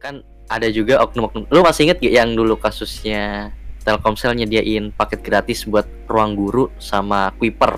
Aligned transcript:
kan 0.00 0.24
ada 0.48 0.66
juga 0.72 0.98
oknum-oknum. 1.04 1.46
Lu 1.52 1.60
masih 1.62 1.86
inget 1.86 2.00
gak 2.00 2.14
yang 2.24 2.32
dulu 2.32 2.56
kasusnya 2.56 3.52
Telkomsel 3.84 4.36
nyediain 4.36 4.92
paket 4.92 5.20
gratis 5.20 5.68
buat 5.68 5.84
ruang 6.08 6.34
guru 6.34 6.72
sama 6.80 7.30
Kuiper? 7.36 7.76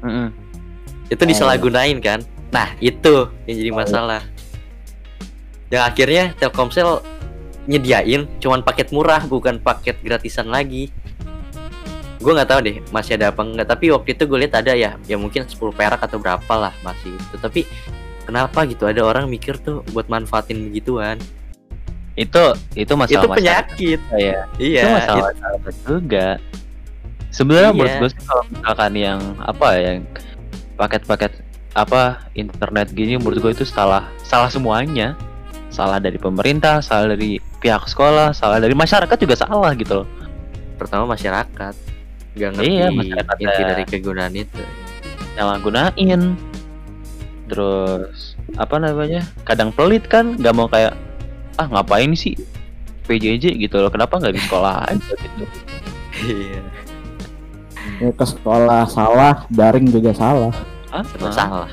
Mm-mm. 0.00 0.32
itu 1.10 1.22
disalahgunain 1.26 1.98
kan? 2.00 2.24
Nah 2.54 2.72
itu 2.80 3.28
yang 3.44 3.56
jadi 3.56 3.72
masalah. 3.74 4.22
Yang 5.68 5.82
akhirnya 5.82 6.24
Telkomsel 6.38 7.04
nyediain 7.68 8.30
cuman 8.40 8.64
paket 8.64 8.94
murah 8.94 9.24
bukan 9.26 9.60
paket 9.60 9.98
gratisan 10.00 10.48
lagi. 10.48 10.88
Gue 12.20 12.32
nggak 12.36 12.48
tahu 12.48 12.60
deh 12.64 12.76
masih 12.92 13.16
ada 13.16 13.32
apa 13.32 13.40
enggak 13.44 13.68
tapi 13.68 13.88
waktu 13.92 14.12
itu 14.12 14.28
gue 14.28 14.38
lihat 14.44 14.60
ada 14.60 14.76
ya 14.76 14.96
ya 15.08 15.16
mungkin 15.16 15.48
10 15.48 15.56
perak 15.72 16.00
atau 16.04 16.20
berapa 16.20 16.52
lah 16.56 16.72
masih 16.84 17.12
itu. 17.12 17.36
Tapi 17.36 17.60
kenapa 18.30 18.62
gitu? 18.64 18.86
Ada 18.86 19.02
orang 19.02 19.26
mikir 19.26 19.58
tuh 19.58 19.82
buat 19.90 20.06
manfaatin 20.06 20.70
begituan. 20.70 21.18
Itu 22.14 22.54
itu 22.74 22.92
masalah 22.94 23.26
itu 23.26 23.28
penyakit. 23.34 24.00
ya. 24.14 24.46
Iya 24.56 24.80
itu 24.80 24.88
masalah 24.94 25.18
it- 25.20 25.36
masalah 25.36 25.72
juga. 25.82 26.28
Sebenarnya 27.30 27.70
Iya. 27.70 27.76
menurut 27.76 27.94
gue 27.98 28.08
sih 28.10 28.22
kalau 28.24 28.42
misalkan 28.46 28.92
yang 28.94 29.20
apa 29.40 29.66
ya 29.74 29.90
yang 29.94 30.04
paket-paket 30.74 31.32
apa 31.70 32.26
internet 32.34 32.90
gini 32.90 33.14
menurut 33.14 33.38
gue 33.38 33.52
itu 33.52 33.64
salah 33.64 34.06
salah 34.22 34.50
semuanya. 34.50 35.14
Salah 35.70 36.02
dari 36.02 36.18
pemerintah 36.18 36.82
salah 36.82 37.14
dari 37.14 37.38
pihak 37.62 37.86
sekolah 37.86 38.34
salah 38.34 38.58
dari 38.58 38.74
masyarakat 38.74 39.14
juga 39.14 39.38
salah 39.38 39.70
gitu 39.74 40.02
loh. 40.02 40.06
Pertama 40.74 41.06
masyarakat. 41.06 41.74
Nggak 42.34 42.50
ngerti 42.58 42.70
Iya, 42.74 42.86
masyarakat 42.90 43.36
inti 43.38 43.62
ya. 43.62 43.68
dari 43.70 43.84
kegunaan 43.86 44.34
itu. 44.34 44.62
Nyala 45.38 45.62
gunain. 45.62 46.22
Terus 47.46 48.29
apa 48.56 48.76
namanya 48.76 49.24
kadang 49.42 49.70
pelit 49.70 50.04
kan 50.04 50.36
nggak 50.36 50.52
mau 50.52 50.66
kayak 50.66 50.92
ah 51.56 51.66
ngapain 51.66 52.12
sih 52.12 52.34
PJJ 53.04 53.56
gitu 53.58 53.74
loh 53.76 53.88
kenapa 53.88 54.16
nggak 54.16 54.34
di 54.34 54.40
sekolah 54.40 54.74
aja 54.86 55.12
gitu 55.14 55.44
iya 56.24 56.60
Ya, 58.00 58.08
ke 58.12 58.24
sekolah 58.24 58.88
salah, 58.88 59.44
daring 59.52 59.84
juga 59.84 60.08
salah. 60.12 60.52
ah 60.88 61.04
serba 61.04 61.30
salah 61.30 61.68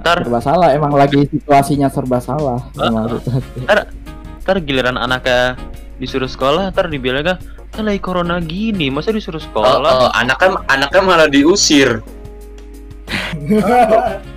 ntar 0.00 0.16
Serba 0.24 0.40
salah, 0.40 0.68
emang 0.72 0.96
lagi 0.96 1.28
situasinya 1.28 1.92
serba 1.92 2.16
salah. 2.18 2.56
Emang 2.74 3.04
Ah. 3.04 3.20
situasi. 3.20 3.68
ntar 4.40 4.56
giliran 4.64 4.96
anaknya 4.96 5.60
disuruh 6.00 6.24
sekolah 6.24 6.72
ntar 6.72 6.88
dibilang 6.88 7.36
kan 7.70 7.84
lagi 7.84 8.00
corona 8.00 8.40
gini 8.40 8.88
masa 8.88 9.12
disuruh 9.12 9.36
Oh, 9.36 9.44
sekolah 9.44 9.76
oh, 9.76 10.08
anaknya 10.16 10.56
anaknya 10.66 11.00
malah 11.04 11.28
diusir. 11.28 12.00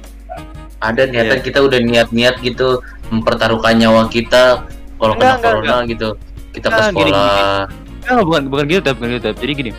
Ada 0.83 1.07
niatan 1.07 1.39
Iya. 1.39 1.45
kita 1.47 1.59
udah 1.63 1.79
niat-niat 1.79 2.35
gitu 2.43 2.83
mempertaruhkan 3.07 3.79
nyawa 3.79 4.11
kita 4.11 4.67
kalau 4.99 5.15
kena 5.15 5.23
Enggak, 5.23 5.35
enggak, 5.39 5.53
corona 5.55 5.75
gitu. 5.87 6.09
Kita 6.51 6.67
ke 6.67 6.75
Enggak, 6.75 6.89
gini, 6.91 7.11
sekolah. 7.11 7.61
Enggak, 8.03 8.23
bukan 8.27 8.41
bukan 8.51 8.65
gitu 8.67 8.81
Tab, 8.83 8.93
bukan 8.99 9.09
gitu 9.15 9.23
Tab. 9.31 9.35
jadi 9.39 9.53
gini 9.55 9.71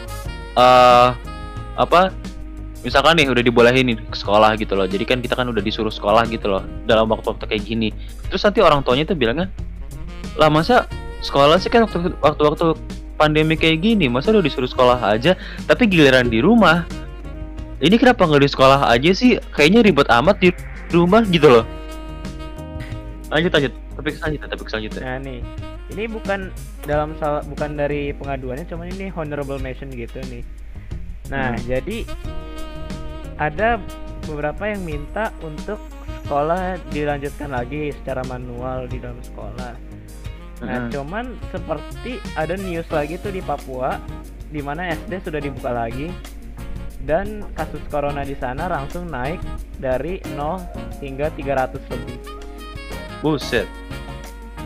eh 0.54 1.08
apa 1.74 2.00
misalkan 2.80 3.18
nih 3.18 3.26
udah 3.26 3.42
dibolehin 3.42 3.84
nih 3.90 3.96
ke 3.98 4.14
sekolah 4.16 4.54
gitu 4.54 4.78
loh 4.78 4.86
jadi 4.86 5.02
kan 5.02 5.18
kita 5.18 5.34
kan 5.34 5.50
udah 5.50 5.58
disuruh 5.58 5.90
sekolah 5.90 6.22
gitu 6.30 6.46
loh 6.46 6.62
dalam 6.86 7.10
waktu-waktu 7.10 7.42
kayak 7.50 7.64
gini 7.66 7.90
terus 8.30 8.46
nanti 8.46 8.62
orang 8.62 8.86
tuanya 8.86 9.02
tuh 9.02 9.18
bilangnya 9.18 9.50
lah 10.38 10.46
masa 10.46 10.86
sekolah 11.20 11.58
sih 11.58 11.66
kan 11.74 11.90
waktu 11.90 12.14
waktu-waktu 12.22 12.78
pandemi 13.18 13.58
kayak 13.58 13.82
gini 13.82 14.06
masa 14.06 14.30
udah 14.30 14.46
disuruh 14.46 14.70
sekolah 14.70 15.02
aja 15.02 15.34
tapi 15.66 15.90
giliran 15.90 16.30
di 16.30 16.38
rumah 16.38 16.86
ini 17.82 17.98
kenapa 17.98 18.22
nggak 18.22 18.46
di 18.46 18.50
sekolah 18.54 18.86
aja 18.86 19.10
sih 19.10 19.42
kayaknya 19.58 19.82
ribet 19.82 20.06
amat 20.06 20.38
di 20.38 20.54
rumah 20.94 21.26
gitu 21.26 21.50
loh 21.50 21.64
lanjut 23.28 23.50
lanjut 23.50 23.72
topik 23.98 24.14
selanjutnya 24.14 24.48
topik 24.48 24.68
selanjutnya 24.70 25.02
Nah 25.02 25.16
nih, 25.18 25.40
ini 25.90 26.04
bukan 26.06 26.40
dalam 26.86 27.18
salah 27.18 27.42
bukan 27.42 27.74
dari 27.74 28.14
pengaduannya, 28.14 28.66
cuman 28.66 28.86
ini 28.94 29.10
honorable 29.10 29.58
mention 29.58 29.90
gitu 29.90 30.22
nih. 30.30 30.42
Nah 31.28 31.56
Hmm. 31.56 31.62
jadi 31.66 32.06
ada 33.36 33.82
beberapa 34.24 34.70
yang 34.70 34.86
minta 34.86 35.34
untuk 35.42 35.82
sekolah 36.24 36.78
dilanjutkan 36.88 37.50
lagi 37.50 37.90
secara 37.92 38.22
manual 38.24 38.86
di 38.86 39.02
dalam 39.02 39.18
sekolah. 39.20 39.72
Nah 40.64 40.78
Mm-mm. 40.78 40.90
cuman 40.94 41.24
seperti 41.50 42.22
ada 42.38 42.54
news 42.54 42.86
lagi 42.88 43.18
tuh 43.18 43.34
di 43.34 43.42
Papua, 43.42 43.98
di 44.48 44.62
mana 44.62 44.88
SD 44.88 45.26
sudah 45.26 45.40
dibuka 45.42 45.74
lagi 45.74 46.08
dan 47.04 47.44
kasus 47.52 47.80
corona 47.92 48.24
di 48.24 48.36
sana 48.36 48.68
langsung 48.68 49.08
naik 49.08 49.40
dari 49.78 50.20
0 50.34 51.00
hingga 51.00 51.28
300 51.36 51.92
lebih. 51.92 52.18
buset 53.20 53.68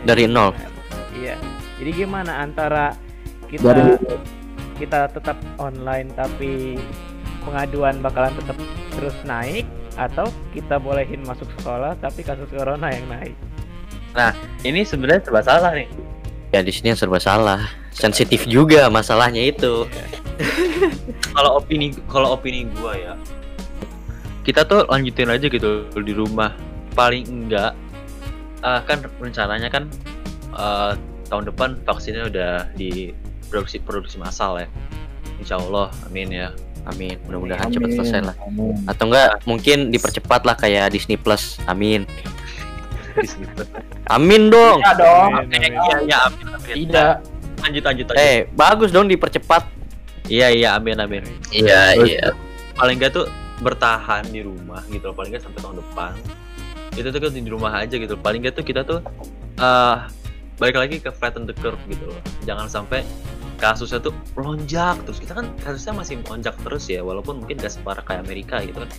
Dari 0.07 0.31
nol? 0.31 0.55
Iya. 1.19 1.39
Jadi 1.79 1.91
gimana 1.95 2.43
antara 2.43 2.95
kita 3.51 3.75
Dari 3.75 3.95
kita 4.79 5.11
tetap 5.11 5.39
online 5.59 6.11
tapi 6.15 6.79
pengaduan 7.43 7.99
bakalan 7.99 8.31
tetap 8.39 8.55
terus 8.95 9.15
naik 9.27 9.67
atau 9.99 10.31
kita 10.55 10.79
bolehin 10.79 11.27
masuk 11.27 11.51
sekolah 11.59 11.99
tapi 11.99 12.23
kasus 12.23 12.47
corona 12.55 12.95
yang 12.95 13.07
naik. 13.11 13.35
ini 14.63 14.87
sebenarnya 14.87 15.27
serba 15.27 15.43
salah 15.43 15.75
nih 15.75 15.91
ya 16.55 16.65
di 16.65 16.73
sini 16.73 16.95
yang 16.95 16.99
serba 17.01 17.21
salah 17.21 17.61
sensitif 17.93 18.49
juga 18.49 18.89
masalahnya 18.89 19.43
itu 19.53 19.85
kalau 21.37 21.59
opini 21.59 21.91
kalau 22.07 22.39
opini 22.39 22.71
gua 22.79 22.95
ya 22.95 23.15
kita 24.49 24.65
tuh 24.65 24.89
lanjutin 24.89 25.29
aja 25.29 25.45
gitu 25.45 25.85
di 25.93 26.17
rumah. 26.17 26.57
Paling 26.97 27.29
enggak 27.29 27.77
eh, 28.65 28.81
kan 28.89 29.05
rencananya 29.21 29.69
kan 29.69 29.85
eh, 30.57 30.97
tahun 31.29 31.53
depan 31.53 31.85
vaksinnya 31.85 32.33
udah 32.33 32.73
di 32.73 33.13
produksi 33.53 33.77
produksi 33.85 34.17
massal 34.17 34.57
ya. 34.57 34.69
Insya 35.37 35.61
Allah 35.61 35.93
amin 36.09 36.33
ya. 36.33 36.49
Amin. 36.89 37.21
Mudah-mudahan 37.29 37.69
cepat 37.69 37.93
Amin, 37.93 37.99
selesai 38.01 38.21
lah. 38.33 38.37
Amin. 38.49 38.73
atau 38.89 39.05
enggak 39.13 39.45
mungkin 39.45 39.93
dipercepat 39.93 40.41
lah 40.49 40.57
kayak 40.57 40.97
Disney 40.97 41.21
Plus. 41.21 41.61
Amin. 41.69 42.09
Amin 44.17 44.49
dong. 44.49 44.81
Iya 44.81 44.93
dong. 44.97 45.31
iya 45.53 45.97
iya 46.09 46.17
amin 46.25 46.47
amin. 46.49 46.75
Tidak. 46.89 47.15
lanjut 47.61 47.83
lanjut 47.85 48.07
lanjut. 48.09 48.17
Eh 48.17 48.49
bagus 48.57 48.89
dong 48.89 49.13
dipercepat 49.13 49.78
iya 50.29 50.49
iya 50.53 50.69
amin 50.77 51.01
amin. 51.01 51.25
Iya, 51.51 51.97
Terus- 51.97 52.13
iya. 52.13 52.27
paling 52.77 52.97
enggak 53.01 53.13
tuh 53.17 53.27
bertahan 53.59 54.23
di 54.31 54.45
rumah 54.47 54.85
gitu 54.93 55.11
loh 55.11 55.17
paling 55.17 55.35
enggak 55.35 55.45
sampai 55.49 55.61
tahun 55.65 55.77
depan. 55.83 56.13
Itu 56.95 57.09
tuh 57.11 57.21
kan 57.21 57.33
di 57.35 57.51
rumah 57.51 57.73
aja 57.75 57.95
gitu 57.97 58.15
paling 58.15 58.45
enggak 58.45 58.55
tuh 58.61 58.65
kita 58.67 58.87
tuh 58.87 59.01
eh 59.59 59.97
balik 60.59 60.77
lagi 60.79 60.97
ke 61.03 61.11
flatten 61.11 61.47
the 61.49 61.55
curve 61.59 61.81
gitu 61.91 62.07
loh. 62.07 62.21
Jangan 62.47 62.71
sampai 62.71 63.03
kasusnya 63.59 63.99
tuh 63.99 64.15
melonjak 64.39 65.01
terus. 65.03 65.19
Kita 65.19 65.35
kan 65.35 65.51
kasusnya 65.59 65.95
masih 65.99 66.15
melonjak 66.23 66.55
terus 66.63 66.85
ya 66.87 67.03
walaupun 67.03 67.43
mungkin 67.43 67.59
gak 67.59 67.75
separah 67.75 68.07
kayak 68.07 68.23
Amerika 68.23 68.63
gitu 68.63 68.79
kan. 68.85 68.91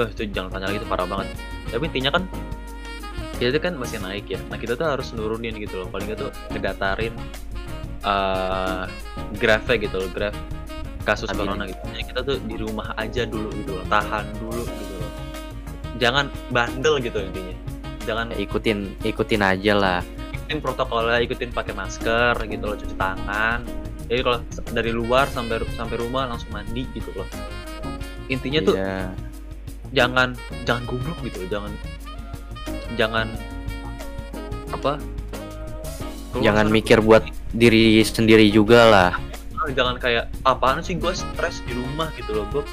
Eh 0.00 0.08
itu 0.08 0.22
jangan 0.32 0.56
tanya 0.56 0.72
lagi 0.72 0.78
itu 0.80 0.88
parah 0.88 1.04
banget. 1.04 1.28
Tapi 1.68 1.84
intinya 1.90 2.10
kan 2.16 2.24
kita 3.36 3.56
tuh 3.56 3.62
kan 3.64 3.74
masih 3.76 3.98
naik 4.00 4.28
ya. 4.28 4.40
Nah 4.48 4.56
kita 4.56 4.76
tuh 4.76 4.88
harus 4.88 5.12
nurunin 5.12 5.56
gitu 5.60 5.84
loh. 5.84 5.88
Paling 5.92 6.08
enggak 6.08 6.20
tuh 6.24 6.30
ngedatarin 6.52 7.12
eh 8.00 8.82
grafnya 9.36 9.76
gitu 9.76 10.00
loh 10.00 10.08
graf 10.16 10.32
kasus 11.02 11.28
Amin. 11.32 11.48
corona 11.48 11.64
gitu. 11.66 11.80
Jadi 11.90 12.04
kita 12.04 12.20
tuh 12.22 12.36
di 12.44 12.56
rumah 12.56 12.92
aja 12.96 13.22
dulu 13.24 13.48
gitu 13.56 13.72
loh 13.76 13.86
tahan 13.88 14.24
dulu 14.36 14.62
gitu 14.64 14.94
loh. 15.00 15.12
Jangan 16.00 16.26
bandel 16.52 16.94
gitu 17.00 17.18
intinya. 17.20 17.56
Jangan 18.04 18.26
Ya, 18.32 18.36
ikutin 18.40 18.78
ikutin 19.04 19.40
aja 19.44 19.72
lah. 19.76 20.00
Ikutin 20.32 20.58
protokolnya 20.64 21.20
ikutin 21.24 21.50
pakai 21.52 21.72
masker 21.76 22.34
gitu 22.48 22.64
loh 22.64 22.76
cuci 22.76 22.94
tangan. 22.96 23.60
Jadi 24.10 24.20
kalau 24.26 24.38
dari 24.74 24.90
luar 24.90 25.30
sampai 25.30 25.62
sampai 25.76 25.96
rumah 26.00 26.26
langsung 26.26 26.50
mandi 26.50 26.82
gitu 26.90 27.12
loh. 27.14 27.28
Intinya 28.26 28.60
tuh 28.62 28.74
Iya. 28.78 29.10
jangan 29.90 30.34
jangan 30.66 30.82
goblok 30.86 31.18
gitu 31.22 31.42
loh, 31.44 31.48
jangan 31.50 31.72
jangan 32.98 33.26
apa? 34.70 34.98
Jangan 36.38 36.70
mikir 36.70 37.02
buat 37.02 37.26
diri 37.50 37.98
sendiri 38.06 38.46
juga 38.54 38.86
lah 38.86 39.29
jangan 39.68 39.96
kayak 39.96 40.24
apaan 40.42 40.80
sih 40.80 40.94
gue 40.94 41.12
stres 41.12 41.60
di 41.64 41.72
rumah? 41.72 42.08
gitu 42.14 42.32
loh. 42.32 42.46
Gue 42.50 42.64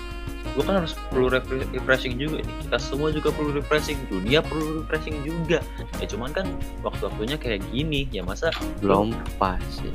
gue 0.48 0.64
kan 0.64 0.82
harus 0.82 0.98
perlu 1.08 1.28
refre- 1.28 1.68
refreshing 1.70 2.16
juga 2.16 2.40
nih. 2.40 2.56
Kita 2.64 2.78
semua 2.78 3.10
juga 3.10 3.30
perlu 3.30 3.54
refreshing 3.54 4.00
dunia 4.08 4.40
perlu 4.40 4.82
refreshing 4.82 5.22
juga. 5.22 5.60
Ya 5.98 6.06
cuman 6.08 6.32
kan 6.32 6.46
waktu-waktunya 6.82 7.36
kayak 7.36 7.62
gini 7.70 8.08
ya 8.10 8.24
masa 8.24 8.50
belum 8.80 9.12
pas 9.38 9.60
sih. 9.70 9.92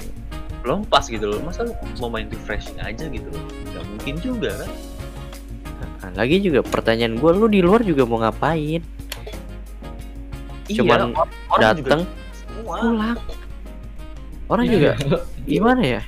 Belum 0.62 0.84
pas 0.84 1.02
gitu 1.02 1.24
loh. 1.24 1.40
Masa 1.40 1.64
lu 1.64 1.74
mau 1.98 2.06
main 2.08 2.28
refreshing 2.28 2.78
aja 2.78 3.06
gitu 3.06 3.26
loh? 3.26 3.42
Nggak 3.68 3.84
mungkin 3.88 4.14
juga 4.20 4.50
kan? 4.54 4.70
Nah, 6.02 6.10
lagi 6.14 6.38
juga 6.38 6.62
pertanyaan 6.62 7.14
gue 7.14 7.30
lu 7.32 7.46
di 7.46 7.58
luar 7.58 7.82
juga 7.82 8.02
mau 8.04 8.20
ngapain? 8.20 8.82
Cuman 10.68 11.10
Iya, 11.10 11.26
dateng 11.58 12.00
semua. 12.32 12.76
pulang. 12.78 13.18
Orang 14.46 14.66
juga 14.68 14.94
gimana 15.50 15.82
ya 15.82 16.02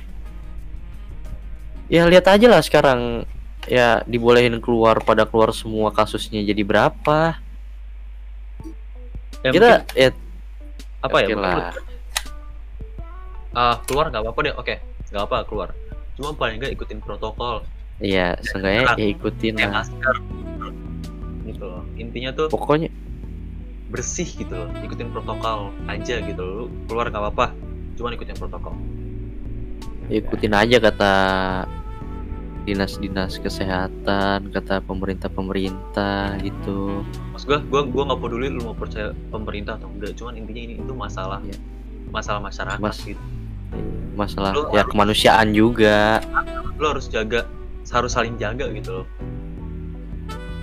ya 1.91 2.05
lihat 2.09 2.25
aja 2.29 2.47
lah 2.49 2.61
sekarang. 2.61 3.25
Ya 3.65 4.05
dibolehin 4.05 4.61
keluar 4.61 5.01
pada 5.01 5.25
keluar 5.25 5.49
semua 5.49 5.89
kasusnya 5.89 6.45
jadi 6.45 6.61
berapa. 6.61 7.41
Ya, 9.41 9.49
kita 9.49 9.69
mungkin 9.85 9.97
ya 9.97 10.09
apa 11.05 11.17
ya? 11.21 11.27
lah. 11.37 11.73
ah 13.55 13.77
keluar 13.89 14.13
nggak 14.13 14.21
apa-apa 14.21 14.39
deh. 14.45 14.53
Oke 14.53 14.75
nggak 15.09 15.23
apa 15.25 15.37
keluar. 15.49 15.69
Cuma 16.13 16.37
paling 16.37 16.61
nggak 16.61 16.77
ikutin 16.77 17.01
protokol. 17.01 17.65
Iya, 18.03 18.35
seenggaknya 18.43 18.83
ya 18.99 19.07
ikutin 19.15 19.53
lah. 19.57 19.81
masker. 19.81 20.15
Gitu 21.47 21.63
loh. 21.65 21.83
Intinya 21.97 22.29
tuh 22.35 22.47
Pokoknya 22.53 22.93
bersih 23.89 24.27
gitu 24.27 24.53
loh. 24.53 24.69
Ikutin 24.83 25.09
protokol 25.09 25.73
aja 25.89 26.21
gitu 26.21 26.41
loh. 26.41 26.53
Lu 26.53 26.63
keluar 26.85 27.09
nggak 27.09 27.21
apa-apa. 27.21 27.55
Cuma 27.97 28.13
ikutin 28.13 28.37
protokol 28.37 28.77
ikutin 30.07 30.53
aja 30.53 30.77
kata 30.77 31.13
dinas-dinas 32.61 33.37
kesehatan, 33.37 34.49
kata 34.49 34.81
pemerintah-pemerintah 34.81 36.41
gitu. 36.41 37.05
maksud 37.29 37.45
gua 37.45 37.59
gua 37.61 37.81
gua 37.85 38.03
nggak 38.09 38.19
peduli 38.19 38.49
lu 38.49 38.61
mau 38.63 38.73
percaya 38.73 39.13
pemerintah 39.29 39.77
atau 39.77 39.85
enggak 39.87 40.17
cuman 40.17 40.33
intinya 40.35 40.61
ini 40.63 40.73
itu 40.79 40.91
masalah 40.91 41.39
Iya. 41.41 41.57
masalah 42.09 42.41
masyarakat 42.41 42.81
Mas- 42.81 43.05
gitu 43.05 43.21
Masalah 44.15 44.55
Lu 44.55 44.71
ya 44.71 44.81
harus- 44.81 44.89
kemanusiaan 44.89 45.51
juga. 45.51 46.23
lo 46.75 46.85
harus 46.89 47.05
jaga 47.05 47.45
harus 47.85 48.11
saling 48.11 48.35
jaga 48.35 48.65
gitu 48.71 49.03
loh 49.03 49.07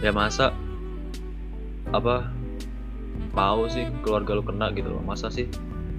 ya 0.00 0.10
masa 0.10 0.50
apa 1.88 2.26
mau 3.30 3.64
sih 3.66 3.86
keluarga 4.02 4.34
lu 4.34 4.42
kena 4.42 4.68
gitu 4.72 4.90
loh 4.90 5.00
masa 5.00 5.28
sih 5.28 5.46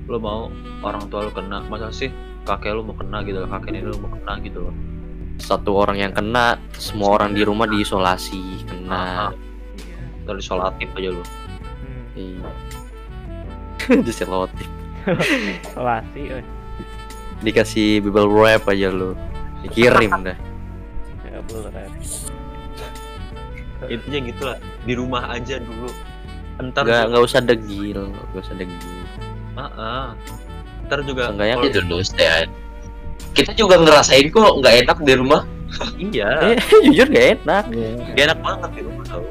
lo 0.06 0.18
mau 0.18 0.52
orang 0.82 1.08
tua 1.08 1.26
lu 1.26 1.32
kena 1.32 1.64
masa 1.64 1.90
sih 1.90 2.12
kakek 2.44 2.76
lu 2.76 2.84
mau 2.84 2.96
kena 2.96 3.24
gitu 3.24 3.44
loh 3.44 3.50
kakek 3.50 3.70
nenek 3.72 3.88
lu 3.92 3.98
mau 4.04 4.12
kena 4.12 4.34
gitu 4.44 4.60
loh 4.70 4.76
Satu 5.42 5.74
orang 5.74 5.98
yang 5.98 6.14
kena, 6.14 6.62
semua 6.78 7.18
orang 7.18 7.34
di 7.34 7.42
rumah 7.42 7.66
diisolasi 7.66 8.70
kena. 8.70 9.34
Iya. 9.74 9.98
dari 10.30 10.42
sholatif 10.46 10.88
aja 10.94 11.10
lu 11.10 11.24
Hmm. 11.84 12.06
Iya. 12.14 12.50
Diselotin. 14.06 14.70
Isolasi, 15.68 16.22
eh. 16.40 16.46
Dikasih 17.42 18.00
bubble 18.06 18.30
wrap 18.30 18.64
aja 18.70 18.94
lu. 18.94 19.18
Dikirim 19.66 20.14
dah. 20.30 20.38
Ya, 21.28 21.40
bener. 21.44 21.90
intinya 23.92 24.20
gitu 24.32 24.42
lah 24.48 24.58
di 24.88 24.94
rumah 24.96 25.28
aja 25.28 25.60
dulu 25.60 25.92
entar 26.56 26.88
Nggak 26.88 27.04
nggak 27.12 27.24
usah 27.26 27.42
degil, 27.44 28.00
nggak 28.32 28.44
usah 28.48 28.56
degil. 28.56 29.04
Ah, 29.60 29.68
ah. 29.76 30.08
Ntar 30.88 31.00
juga 31.08 31.32
itu 31.64 31.80
dulu 31.84 32.04
stay 32.04 32.28
aja. 32.28 32.48
Kita 33.34 33.52
juga 33.58 33.82
ngerasain 33.82 34.30
kok 34.30 34.62
nggak 34.62 34.74
enak 34.86 34.98
di 35.02 35.14
rumah. 35.18 35.42
iya 36.14 36.30
Eh, 36.54 36.58
jujur 36.86 37.08
gak 37.10 37.28
enak, 37.42 37.66
Iya. 37.74 37.90
gak 38.14 38.24
enak 38.30 38.40
banget 38.46 38.70
di 38.78 38.82
rumah 38.86 39.06
tau 39.10 39.24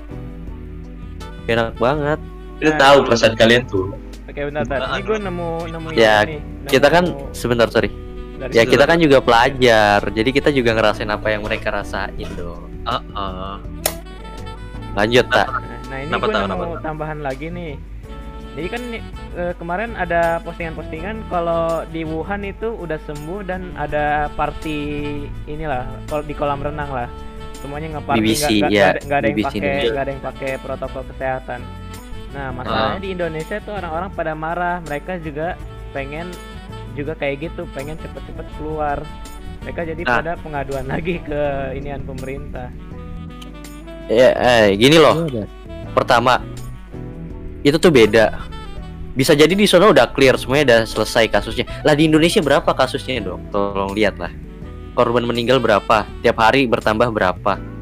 Gak 1.43 1.55
enak 1.59 1.77
banget. 1.79 2.19
Kita 2.63 2.73
tahu 2.79 2.97
perasaan 3.03 3.35
kalian 3.35 3.63
tuh. 3.67 3.87
Oke, 4.31 4.41
bentar, 4.47 4.63
bentar. 4.65 4.95
Ini 4.95 5.03
gue 5.03 5.19
nemu 5.19 5.51
nemu 5.71 5.87
Ya, 5.99 6.23
ini 6.23 6.39
nih. 6.39 6.39
Nemu 6.39 6.71
Kita 6.71 6.87
kan 6.89 7.05
sebentar 7.35 7.67
sorry. 7.69 7.91
dari 8.39 8.55
Ya 8.59 8.63
kita 8.67 8.85
kan 8.91 8.99
juga 8.99 9.23
pelajar, 9.23 10.03
jadi 10.11 10.31
kita 10.35 10.51
juga 10.51 10.75
ngerasain 10.75 11.11
apa 11.11 11.31
yang 11.31 11.47
mereka 11.47 11.71
rasain 11.71 12.27
dong. 12.35 12.71
Lanjut 14.99 15.27
tak? 15.31 15.47
Nah, 15.47 15.63
nah 15.91 15.99
ini 16.03 16.11
gue 16.11 16.31
nemu 16.31 16.75
tambahan 16.83 17.19
lagi 17.23 17.47
nih. 17.51 17.92
Jadi 18.53 18.67
kan 18.69 18.83
eh, 19.33 19.53
kemarin 19.57 19.97
ada 19.97 20.45
postingan-postingan 20.45 21.25
kalau 21.27 21.89
di 21.89 22.05
Wuhan 22.05 22.45
itu 22.45 22.69
udah 22.69 23.01
sembuh 23.03 23.41
dan 23.43 23.73
ada 23.75 24.29
party 24.31 24.81
inilah 25.49 25.89
kalau 26.05 26.21
di 26.21 26.37
kolam 26.37 26.61
renang 26.61 26.93
lah. 26.93 27.09
Semuanya 27.57 27.97
ngeparty 27.97 28.21
BBC, 28.21 28.45
nggak- 28.61 28.71
ya, 28.71 28.87
nggak 28.99 29.19
ada- 29.19 29.25
ada 29.25 29.29
yang 29.31 29.39
pakai 29.41 29.61
nggak 29.89 30.03
ada 30.03 30.11
yang 30.11 30.25
pakai 30.25 30.51
protokol 30.59 31.03
kesehatan. 31.09 31.61
Nah, 32.33 32.49
masalahnya 32.51 33.01
di 33.01 33.11
Indonesia 33.13 33.57
tuh 33.61 33.73
orang-orang 33.73 34.11
pada 34.11 34.33
marah. 34.33 34.77
Mereka 34.83 35.21
juga 35.21 35.55
pengen 35.93 36.29
juga 36.93 37.13
kayak 37.15 37.37
gitu, 37.43 37.65
pengen 37.71 37.97
cepet-cepet 37.97 38.47
keluar. 38.57 39.01
Mereka 39.63 39.81
jadi 39.87 40.03
Nah. 40.03 40.17
pada 40.19 40.33
pengaduan 40.37 40.85
lagi 40.87 41.23
ke 41.23 41.41
inian 41.73 42.03
pemerintah. 42.03 42.69
Ya, 44.11 44.35
eh, 44.35 44.75
gini 44.75 44.99
loh. 44.99 45.25
Iya. 45.25 45.47
Pertama, 45.95 46.41
itu 47.63 47.79
tuh 47.79 47.91
beda. 47.95 48.43
Bisa 49.13 49.37
jadi 49.37 49.53
di 49.53 49.69
sana 49.69 49.93
udah 49.93 50.11
clear 50.17 50.41
semuanya 50.41 50.65
udah 50.73 50.81
selesai 50.89 51.29
kasusnya. 51.29 51.69
Lah 51.85 51.93
di 51.93 52.09
Indonesia 52.09 52.41
berapa 52.41 52.71
kasusnya 52.73 53.21
dong? 53.23 53.45
Tolong 53.53 53.93
lihat 53.93 54.17
lah. 54.17 54.33
Korban 54.97 55.25
meninggal 55.25 55.61
berapa? 55.61 56.05
Tiap 56.25 56.37
hari 56.41 56.65
bertambah 56.69 57.13
berapa? 57.13 57.57
Nah, 57.61 57.73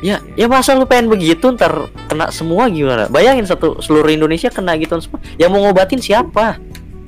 Ya, 0.00 0.16
iya. 0.32 0.46
ya 0.46 0.46
masa 0.48 0.72
lu 0.72 0.88
pengen 0.88 1.12
begitu 1.12 1.52
ntar 1.52 1.92
kena 2.08 2.32
semua 2.32 2.72
gimana? 2.72 3.04
Bayangin 3.12 3.44
satu 3.44 3.84
seluruh 3.84 4.08
Indonesia 4.08 4.48
kena 4.48 4.72
gitu 4.80 4.96
semua. 4.96 5.20
Yang 5.36 5.50
mau 5.52 5.60
ngobatin 5.68 6.00
siapa? 6.00 6.56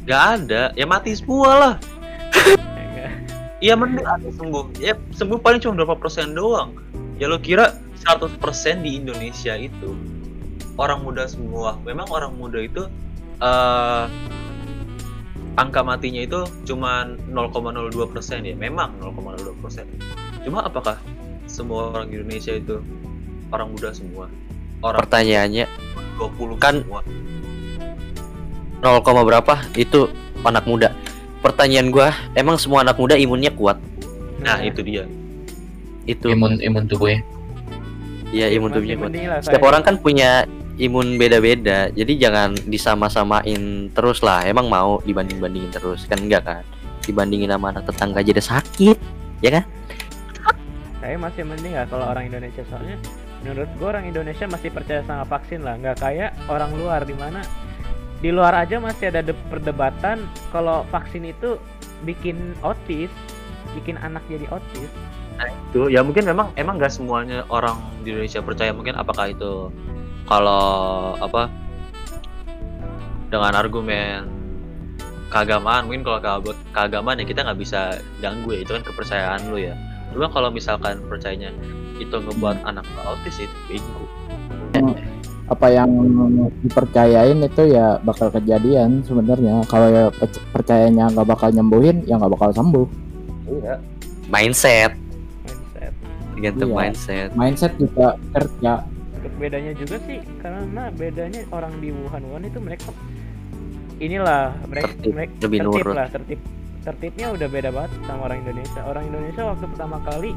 Gak 0.05 0.23
ada, 0.45 0.75
ya 0.77 0.85
mati 0.85 1.17
semua 1.17 1.51
lah. 1.57 1.75
Iya 3.63 3.79
mending 3.79 4.03
ada 4.03 4.27
sembuh. 4.27 4.75
Ya 4.83 4.99
sembuh 5.15 5.39
paling 5.39 5.63
cuma 5.63 5.79
berapa 5.79 5.95
persen 5.95 6.35
doang. 6.35 6.75
Ya 7.23 7.31
lo 7.31 7.39
kira 7.39 7.79
100% 8.03 8.43
di 8.83 8.99
Indonesia 8.99 9.55
itu 9.55 9.95
orang 10.77 11.01
muda 11.03 11.25
semua. 11.27 11.77
Memang 11.83 12.09
orang 12.09 12.33
muda 12.35 12.59
itu 12.61 12.87
eh 13.43 14.05
angka 15.53 15.85
matinya 15.85 16.25
itu 16.25 16.41
cuma 16.65 17.05
0,02 17.29 18.09
persen 18.09 18.41
ya. 18.47 18.55
Memang 18.57 18.97
0,02 19.01 19.53
persen. 19.61 19.85
Cuma 20.43 20.65
apakah 20.65 20.97
semua 21.45 21.93
orang 21.93 22.09
di 22.09 22.17
Indonesia 22.21 22.57
itu 22.57 22.81
orang 23.53 23.69
muda 23.71 23.93
semua? 23.93 24.27
Orang 24.83 24.99
Pertanyaannya 25.05 25.67
20 26.19 26.57
kan- 26.59 26.83
semua. 26.83 27.03
0, 28.83 29.23
berapa 29.23 29.55
itu 29.79 30.11
anak 30.43 30.67
muda. 30.67 30.91
Pertanyaan 31.39 31.91
gua, 31.91 32.11
emang 32.35 32.59
semua 32.59 32.83
anak 32.83 32.99
muda 32.99 33.15
imunnya 33.15 33.51
kuat? 33.55 33.79
Nah, 34.43 34.59
itu 34.59 34.83
dia. 34.83 35.07
Itu 36.03 36.35
Imun 36.35 36.59
imun 36.59 36.91
tubuhnya. 36.91 37.23
ya 38.35 38.51
imun 38.51 38.75
tubuhnya 38.75 38.97
kuat. 38.99 39.11
Setiap 39.47 39.63
orang 39.63 39.87
kan 39.87 39.95
punya 40.03 40.47
imun 40.83 41.15
beda-beda. 41.15 41.95
Jadi 41.95 42.19
jangan 42.19 42.59
disama-samain 42.67 43.89
terus 43.95 44.19
lah. 44.27 44.43
Emang 44.43 44.67
mau 44.67 44.99
dibanding-bandingin 45.07 45.71
terus 45.71 46.11
kan 46.11 46.19
enggak 46.19 46.43
kan? 46.43 46.65
Dibandingin 47.07 47.55
sama 47.55 47.71
anak 47.71 47.87
tetangga 47.87 48.19
aja 48.19 48.31
udah 48.35 48.47
sakit, 48.59 48.99
ya 49.39 49.51
kan? 49.59 49.65
Saya 50.99 51.19
masih 51.19 51.43
mending 51.47 51.75
ya 51.75 51.87
kalau 51.87 52.07
orang 52.07 52.31
Indonesia 52.31 52.63
soalnya 52.71 52.99
menurut 53.43 53.71
gue 53.75 53.89
orang 53.91 54.07
Indonesia 54.07 54.47
masih 54.47 54.71
percaya 54.71 55.03
sama 55.03 55.27
vaksin 55.27 55.67
lah 55.67 55.75
nggak 55.75 55.99
kayak 55.99 56.31
orang 56.47 56.71
luar 56.79 57.03
di 57.03 57.15
mana 57.19 57.43
di 58.23 58.31
luar 58.31 58.55
aja 58.55 58.79
masih 58.79 59.11
ada 59.11 59.19
de- 59.19 59.45
perdebatan 59.51 60.31
kalau 60.55 60.87
vaksin 60.95 61.27
itu 61.27 61.59
bikin 62.07 62.55
otis 62.63 63.11
bikin 63.75 63.99
anak 63.99 64.23
jadi 64.31 64.47
otis 64.47 64.91
itu 65.43 65.91
ya 65.91 66.07
mungkin 66.07 66.23
memang 66.23 66.55
emang 66.55 66.79
gak 66.79 66.95
semuanya 66.95 67.43
orang 67.51 67.75
di 68.07 68.15
Indonesia 68.15 68.39
percaya 68.39 68.71
mungkin 68.71 68.95
apakah 68.95 69.35
itu 69.35 69.75
kalau 70.25 70.65
apa 71.19 71.51
dengan 73.29 73.53
argumen 73.57 74.29
keagamaan 75.33 75.89
mungkin 75.89 76.05
kalau 76.05 76.21
keag- 76.21 76.61
keagamaan 76.71 77.21
ya 77.21 77.25
kita 77.25 77.41
nggak 77.41 77.61
bisa 77.61 77.97
ganggu 78.21 78.53
ya 78.53 78.61
itu 78.61 78.71
kan 78.77 78.83
kepercayaan 78.85 79.41
lu 79.49 79.57
ya. 79.57 79.75
Cuma 80.13 80.29
kalau 80.29 80.53
misalkan 80.53 81.01
percayanya 81.09 81.49
itu 81.97 82.13
ngebuat 82.13 82.61
anak 82.69 82.85
autis 83.09 83.41
itu 83.41 83.57
bego. 83.65 84.05
Apa 85.49 85.69
yang 85.73 85.89
dipercayain 86.61 87.41
itu 87.41 87.63
ya 87.73 87.97
bakal 88.05 88.29
kejadian 88.29 89.01
sebenarnya. 89.05 89.65
Kalau 89.69 89.89
ya 89.89 90.05
perc- 90.13 90.45
percayanya 90.53 91.09
nggak 91.13 91.29
bakal 91.29 91.49
nyembuhin 91.49 92.05
ya 92.05 92.21
nggak 92.21 92.33
bakal 92.37 92.53
sembuh. 92.53 92.87
Iya. 93.49 93.75
Mindset, 94.29 94.93
mindset. 95.45 95.93
Tergantung 96.37 96.71
Iya. 96.73 96.77
mindset. 96.77 97.29
mindset 97.37 97.73
juga 97.81 98.17
kerja 98.37 98.73
bedanya 99.33 99.73
juga 99.73 99.97
sih 100.01 100.19
karena 100.39 100.91
bedanya 100.91 101.41
orang 101.49 101.79
di 101.79 101.91
Wuhan 101.91 102.23
Wuhan 102.25 102.45
itu 102.45 102.59
mereka 102.59 102.91
inilah 103.99 104.57
mereka, 104.65 104.91
Tertib, 104.93 105.13
mereka 105.13 105.33
lebih 105.41 105.59
tertib 105.61 105.79
nurut. 105.79 105.95
lah 105.95 106.07
tertib 106.09 106.39
tertibnya 106.83 107.27
udah 107.31 107.47
beda 107.47 107.71
banget 107.71 107.91
sama 108.03 108.21
orang 108.25 108.39
Indonesia 108.41 108.81
orang 108.83 109.05
Indonesia 109.07 109.43
waktu 109.45 109.65
pertama 109.69 109.97
kali 110.03 110.31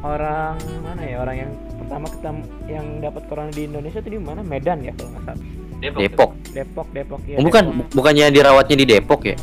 orang 0.00 0.56
mana 0.80 1.02
ya 1.02 1.16
orang 1.18 1.36
yang 1.38 1.50
pertama 1.78 2.06
ketam 2.08 2.36
yang 2.64 2.86
dapat 2.98 3.22
corona 3.26 3.50
di 3.50 3.62
Indonesia 3.64 3.98
itu 3.98 4.10
di 4.10 4.18
mana 4.18 4.40
Medan 4.40 4.80
ya 4.80 4.92
kalau 4.94 5.10
nggak 5.12 5.24
salah 5.26 5.42
Depok. 5.84 6.30
Depok 6.48 6.88
Depok 6.90 7.20
ya 7.22 7.36
Oh, 7.36 7.44
bukan, 7.44 7.62
bu- 7.68 7.88
bukannya 7.92 8.32
dirawatnya 8.32 8.72
di 8.74 8.86
Depok 8.86 9.20
ya? 9.22 9.36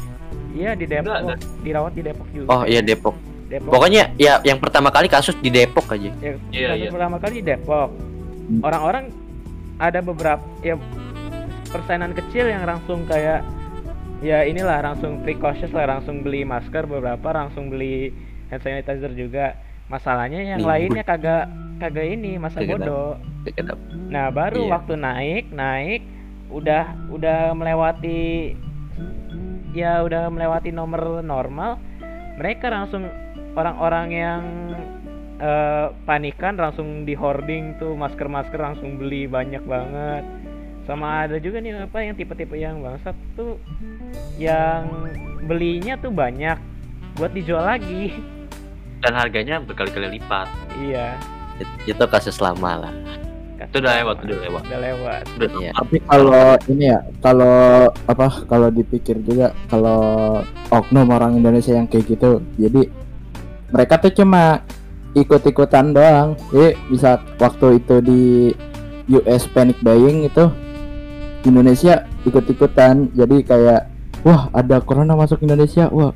iya 0.51 0.71
di 0.73 0.85
Depok 0.85 1.13
Enggak, 1.13 1.38
dirawat 1.61 1.91
di 1.93 2.01
Depok 2.01 2.27
juga 2.33 2.47
Oh 2.50 2.63
iya 2.63 2.81
Depok. 2.81 3.13
Depok 3.45 3.69
Pokoknya 3.69 4.09
ya 4.15 4.41
yang 4.41 4.57
pertama 4.57 4.89
kali 4.89 5.05
kasus 5.05 5.38
di 5.38 5.50
Depok 5.50 5.85
aja. 5.88 6.09
ya, 6.17 6.33
Iya, 6.50 6.67
kasus 6.71 6.81
iya. 6.81 6.89
pertama 6.89 7.15
kali 7.19 7.33
di 7.35 7.45
Depok 7.45 7.89
orang-orang 8.60 9.15
ada 9.79 10.03
beberapa 10.03 10.43
ya 10.60 10.75
persenan 11.72 12.12
kecil 12.12 12.51
yang 12.51 12.67
langsung 12.67 13.08
kayak 13.08 13.41
ya 14.20 14.43
inilah 14.43 14.84
langsung 14.84 15.24
precautious 15.24 15.72
lah 15.72 15.88
langsung 15.88 16.22
beli 16.22 16.43
masker 16.43 16.84
beberapa 16.84 17.31
langsung 17.31 17.72
beli 17.72 18.12
hand 18.51 18.62
sanitizer 18.62 19.15
juga. 19.15 19.55
Masalahnya 19.88 20.39
yang 20.39 20.60
Nih, 20.63 20.67
lainnya 20.67 21.03
kagak 21.03 21.51
kagak 21.75 22.08
ini 22.08 22.39
masa 22.39 22.63
bodoh. 22.63 23.15
nah 24.08 24.29
baru 24.29 24.67
Iya. 24.67 24.72
waktu 24.72 24.93
naik 24.96 25.46
naik 25.50 26.01
udah 26.51 26.86
udah 27.10 27.55
melewati 27.58 28.53
ya 29.72 30.03
udah 30.03 30.27
melewati 30.29 30.70
nomor 30.70 31.24
normal 31.24 31.79
mereka 32.38 32.67
langsung 32.70 33.08
orang-orang 33.55 34.08
yang 34.12 34.41
eh, 35.41 35.86
panikan 36.05 36.53
langsung 36.55 37.03
di 37.03 37.17
hoarding 37.17 37.81
tuh 37.81 37.98
masker-masker 37.98 38.62
langsung 38.62 39.01
beli 39.01 39.25
banyak 39.25 39.65
banget. 39.65 40.24
Sama 40.86 41.25
ada 41.25 41.41
juga 41.41 41.62
nih 41.62 41.81
apa 41.81 41.98
yang 42.05 42.13
tipe-tipe 42.13 42.57
yang 42.57 42.81
bangsat 42.81 43.17
tuh 43.33 43.57
yang 44.38 44.86
belinya 45.45 45.98
tuh 45.98 46.13
banyak 46.13 46.57
buat 47.17 47.33
dijual 47.33 47.65
lagi. 47.65 48.13
Dan 49.01 49.17
harganya 49.17 49.57
berkali-kali 49.62 50.21
lipat. 50.21 50.45
Iya. 50.77 51.17
It- 51.57 51.98
itu 51.98 52.05
kasus 52.05 52.38
lama 52.38 52.88
lah. 52.88 52.93
Itu 53.62 53.77
udah 53.77 53.93
lewat 54.01 54.15
udah 54.25 54.38
lewat. 54.41 54.62
Udah 54.65 54.79
lewat. 54.81 55.24
Udah. 55.38 55.50
Iya. 55.62 55.71
Tapi 55.77 55.98
kalau 56.05 56.48
ini 56.65 56.86
ya, 56.89 57.00
kalau 57.21 57.57
apa 58.10 58.27
kalau 58.50 58.67
dipikir 58.74 59.21
juga 59.21 59.53
kalau 59.69 60.41
oknum 60.74 61.13
orang 61.13 61.38
Indonesia 61.38 61.77
yang 61.77 61.86
kayak 61.86 62.10
gitu, 62.10 62.41
jadi 62.57 62.89
mereka 63.69 64.01
tuh 64.01 64.12
cuma 64.17 64.65
ikut-ikutan 65.13 65.91
doang. 65.91 66.39
Jadi 66.51 66.77
bisa 66.88 67.20
waktu 67.38 67.80
itu 67.80 67.96
di 68.00 68.22
US 69.12 69.48
panic 69.51 69.80
buying 69.84 70.25
itu 70.25 70.48
Indonesia 71.44 72.06
ikut-ikutan. 72.24 73.12
Jadi 73.12 73.44
kayak 73.44 73.89
wah 74.22 74.48
ada 74.53 74.80
corona 74.80 75.18
masuk 75.18 75.41
Indonesia, 75.41 75.89
wah 75.89 76.13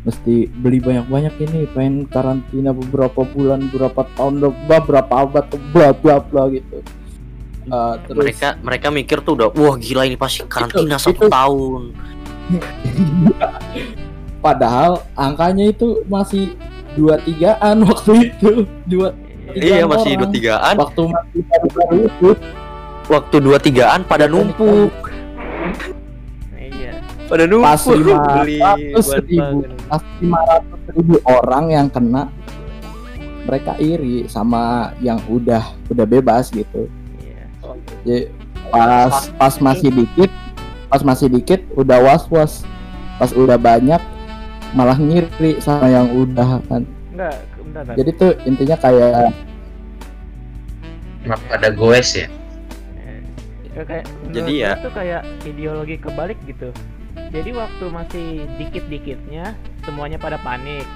mesti 0.00 0.48
beli 0.48 0.80
banyak-banyak 0.80 1.34
ini 1.44 1.68
pengen 1.76 2.08
karantina 2.08 2.72
beberapa 2.72 3.20
bulan 3.20 3.68
beberapa 3.68 4.08
tahun 4.16 4.40
bla 4.40 4.78
berapa 4.80 5.12
abad 5.12 5.44
bla 5.76 5.92
bla 5.92 6.16
bla 6.24 6.48
gitu 6.48 6.80
Eh, 7.70 7.94
terus 8.08 8.24
mereka 8.24 8.48
mereka 8.64 8.86
mikir 8.88 9.18
tuh 9.20 9.36
udah 9.36 9.52
wah 9.52 9.76
gila 9.76 10.08
ini 10.08 10.16
pasti 10.16 10.42
karantina 10.48 10.96
Itu- 10.96 11.04
satu 11.12 11.28
itu- 11.28 11.30
tahun 11.30 11.82
Padahal 14.40 15.04
angkanya 15.12 15.68
itu 15.68 16.00
masih 16.08 16.56
dua 16.96 17.14
tigaan 17.22 17.76
waktu 17.88 18.12
itu. 18.30 18.50
Dua 18.86 19.08
iya 19.54 19.82
tigaan 19.82 19.90
masih 19.90 20.10
orang. 20.14 20.20
dua 20.20 20.28
tigaan 20.34 20.74
waktu 20.78 21.02
masih 21.10 21.40
itu. 22.06 22.30
Waktu 23.10 23.36
dua 23.42 23.58
tigaan 23.58 24.00
pada 24.06 24.26
numpuk. 24.30 24.94
Iya. 26.54 27.02
Pada 27.26 27.44
numpuk. 27.50 27.66
Pas 27.66 27.82
lima 27.90 28.16
beli 28.22 28.58
ratus 28.62 29.06
ribu 29.26 29.58
pas 29.90 30.02
lima 30.22 30.40
ratus 30.46 30.80
ribu 30.94 31.14
orang 31.26 31.64
yang 31.74 31.86
kena 31.90 32.30
mereka 33.48 33.74
iri 33.82 34.30
sama 34.30 34.94
yang 35.02 35.18
udah 35.26 35.74
udah 35.90 36.06
bebas 36.06 36.54
gitu. 36.54 36.86
Iya. 37.18 37.44
Jadi 38.06 38.22
pas 38.70 39.34
pas 39.34 39.54
masih 39.58 39.90
dikit 39.90 40.30
pas 40.86 41.02
masih 41.02 41.26
dikit 41.30 41.62
udah 41.74 41.98
was 42.02 42.24
was 42.30 42.52
pas 43.18 43.34
udah 43.34 43.58
banyak 43.58 43.98
malah 44.72 44.94
ngiri 44.94 45.58
sama 45.58 45.86
yang 45.86 46.08
udah 46.08 46.60
kan. 46.64 46.82
Enggak 47.10 47.34
bentar, 47.56 47.82
bentar. 47.82 47.94
jadi 47.94 48.10
tuh 48.12 48.30
intinya 48.44 48.76
kayak 48.76 49.30
Kenapa 51.20 51.44
pada 51.48 51.68
goes 51.70 52.10
ya? 52.14 52.26
Eh, 52.96 53.20
ya 53.70 53.82
kayak 53.82 54.04
Jadi 54.30 54.52
ya- 54.56 54.78
tuh 54.78 54.88
kayak 54.90 55.20
ideologi 55.44 55.96
kebalik 55.96 56.38
gitu. 56.44 56.72
Jadi 57.28 57.50
waktu 57.52 57.84
masih 57.86 58.26
dikit-dikitnya 58.56 59.52
semuanya 59.80 60.16
pada 60.16 60.38
panik. 60.38 60.86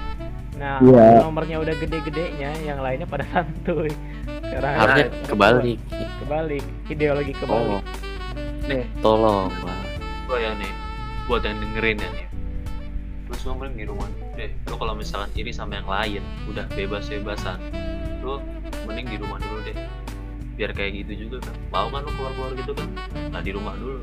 Nah 0.55 0.79
Iya. 0.79 1.21
nomornya 1.21 1.59
udah 1.59 1.75
gede-gedenya 1.75 2.57
yang 2.59 2.79
lainnya 2.79 3.05
pada 3.05 3.21
santuy. 3.31 3.91
Sekarang 4.41 4.71
harusnya 4.73 5.05
ada- 5.05 5.27
kebalik. 5.27 5.79
Kebalik 6.19 6.63
ideologi 6.87 7.33
kebalik. 7.35 7.69
Oh. 7.69 7.81
Nih 8.65 8.83
tolong 8.97 9.53
Bang. 9.53 9.81
gua 10.25 10.37
ya 10.41 10.51
nih 10.55 10.71
buat 11.25 11.41
yang 11.41 11.57
dengerin 11.59 11.97
ya 11.97 12.09
nih 12.11 12.24
semua 13.45 13.61
mending 13.61 13.77
di 13.77 13.85
rumah. 13.85 14.09
Deh 14.33 14.49
lu 14.65 14.75
kalau 14.81 14.97
misalkan 14.97 15.29
iri 15.37 15.53
sama 15.53 15.77
yang 15.77 15.85
lain 15.85 16.25
udah 16.49 16.65
bebas 16.73 17.05
bebasan 17.13 17.61
lu 18.25 18.41
mending 18.89 19.05
di 19.05 19.17
rumah 19.21 19.37
dulu 19.37 19.61
deh 19.69 19.77
biar 20.57 20.73
kayak 20.73 21.05
gitu 21.05 21.29
juga 21.29 21.45
kan 21.45 21.55
mau 21.69 21.87
kan 21.93 22.01
lu 22.01 22.11
keluar 22.17 22.33
keluar 22.33 22.51
gitu 22.57 22.71
kan 22.73 22.89
nah 23.29 23.41
di 23.45 23.53
rumah 23.53 23.77
dulu. 23.77 24.01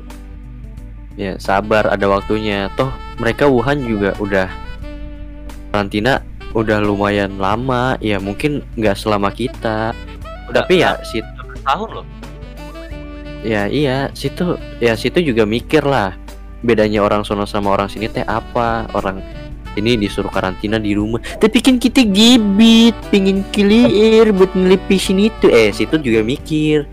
Ya 1.19 1.35
sabar 1.43 1.91
ada 1.91 2.07
waktunya. 2.07 2.71
Toh 2.79 2.87
mereka 3.19 3.51
Wuhan 3.51 3.83
juga 3.83 4.15
udah 4.15 4.47
karantina 5.75 6.23
udah 6.55 6.79
lumayan 6.79 7.35
lama. 7.35 7.99
Ya 7.99 8.23
mungkin 8.23 8.63
nggak 8.79 8.95
selama 8.95 9.27
kita. 9.35 9.91
Udah 10.47 10.63
tapi 10.63 10.87
ya 10.87 10.95
situ 11.03 11.27
bertahun 11.43 11.89
loh. 11.99 12.07
Ya 13.43 13.67
iya. 13.67 14.07
Situ 14.15 14.55
ya 14.79 14.95
situ 14.95 15.19
juga 15.19 15.43
mikir 15.43 15.83
lah 15.83 16.22
bedanya 16.63 17.03
orang 17.03 17.21
sono 17.21 17.43
sama 17.43 17.69
orang 17.75 17.91
sini 17.91 18.07
teh 18.07 18.23
apa? 18.23 18.87
Orang 18.95 19.19
ini 19.75 19.97
disuruh 19.97 20.29
karantina 20.29 20.77
di 20.77 20.93
rumah. 20.93 21.19
Tapi 21.37 21.57
kan 21.59 21.77
kita 21.77 22.05
gibit 22.05 22.95
pingin 23.11 23.43
clear 23.51 24.31
buat 24.31 24.53
ngelipisin 24.53 25.29
itu. 25.29 25.49
Eh 25.49 25.69
situ 25.69 25.99
juga 25.99 26.23
mikir. 26.23 26.85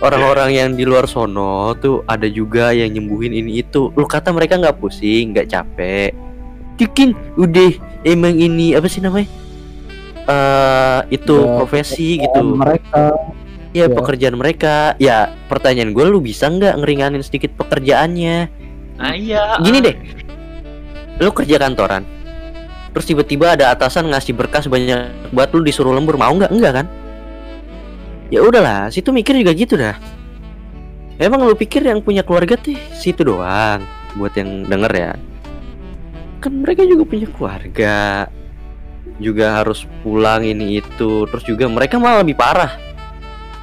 Orang-orang 0.00 0.56
yang 0.56 0.68
di 0.72 0.88
luar 0.88 1.04
sono 1.04 1.76
tuh 1.76 2.00
ada 2.08 2.24
juga 2.24 2.72
yang 2.72 2.88
nyembuhin 2.96 3.36
ini 3.36 3.60
itu. 3.60 3.92
Lu 3.92 4.08
kata 4.08 4.32
mereka 4.32 4.56
nggak 4.56 4.80
pusing 4.80 5.36
nggak 5.36 5.52
capek. 5.52 6.16
Bikin 6.80 7.12
udah 7.36 7.68
emang 8.08 8.32
ini 8.32 8.72
apa 8.72 8.88
sih 8.88 9.04
namanya? 9.04 9.28
Eh 10.24 11.00
itu 11.20 11.36
Ya, 11.36 11.52
profesi 11.60 12.16
gitu. 12.16 12.56
mereka 12.56 13.12
Ya 13.70 13.86
Ya. 13.86 13.94
pekerjaan 13.94 14.34
mereka. 14.34 14.98
Ya 14.98 15.30
pertanyaan 15.46 15.94
gue 15.94 16.04
lu 16.06 16.18
bisa 16.18 16.50
nggak 16.50 16.82
ngeringanin 16.82 17.22
sedikit 17.22 17.54
pekerjaannya? 17.54 18.50
Nah 18.98 19.14
iya 19.14 19.56
Gini 19.62 19.78
deh. 19.78 19.96
Lu 21.22 21.30
kerja 21.30 21.60
kantoran 21.60 22.02
Terus 22.90 23.06
tiba-tiba 23.06 23.54
ada 23.54 23.70
atasan 23.70 24.10
ngasih 24.10 24.34
berkas 24.34 24.66
banyak 24.66 25.30
buat 25.30 25.54
lu 25.54 25.62
disuruh 25.62 25.94
lembur 25.94 26.18
Mau 26.18 26.34
nggak? 26.34 26.50
Enggak 26.50 26.82
kan? 26.82 26.86
Ya 28.30 28.42
udahlah 28.42 28.90
situ 28.90 29.10
mikir 29.10 29.34
juga 29.38 29.54
gitu 29.54 29.74
dah. 29.78 29.94
Emang 31.18 31.46
lu 31.46 31.54
pikir 31.54 31.82
yang 31.86 32.02
punya 32.02 32.24
keluarga 32.26 32.56
tuh 32.56 32.74
situ 32.96 33.22
doang 33.22 33.84
Buat 34.18 34.34
yang 34.34 34.66
denger 34.66 34.92
ya. 34.96 35.12
Kan 36.42 36.64
mereka 36.64 36.82
juga 36.88 37.04
punya 37.06 37.28
keluarga 37.30 38.26
Juga 39.20 39.60
harus 39.60 39.84
pulang 40.00 40.40
ini 40.42 40.80
itu 40.80 41.28
Terus 41.28 41.44
juga 41.44 41.68
mereka 41.68 42.00
malah 42.00 42.24
lebih 42.24 42.34
parah 42.40 42.89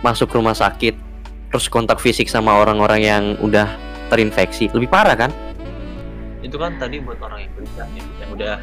Masuk 0.05 0.29
rumah 0.33 0.53
sakit 0.53 1.07
Terus 1.47 1.71
kontak 1.71 2.03
fisik 2.03 2.27
sama 2.27 2.51
orang-orang 2.59 3.01
yang 3.01 3.23
udah 3.39 3.71
terinfeksi. 4.11 4.67
Lebih 4.75 4.91
parah 4.91 5.15
kan? 5.15 5.31
itu 6.45 6.55
kan 6.55 6.79
tadi 6.79 7.03
buat 7.03 7.19
orang 7.19 7.43
yang 7.43 7.51
nih, 7.91 8.05
yang 8.23 8.29
udah 8.31 8.55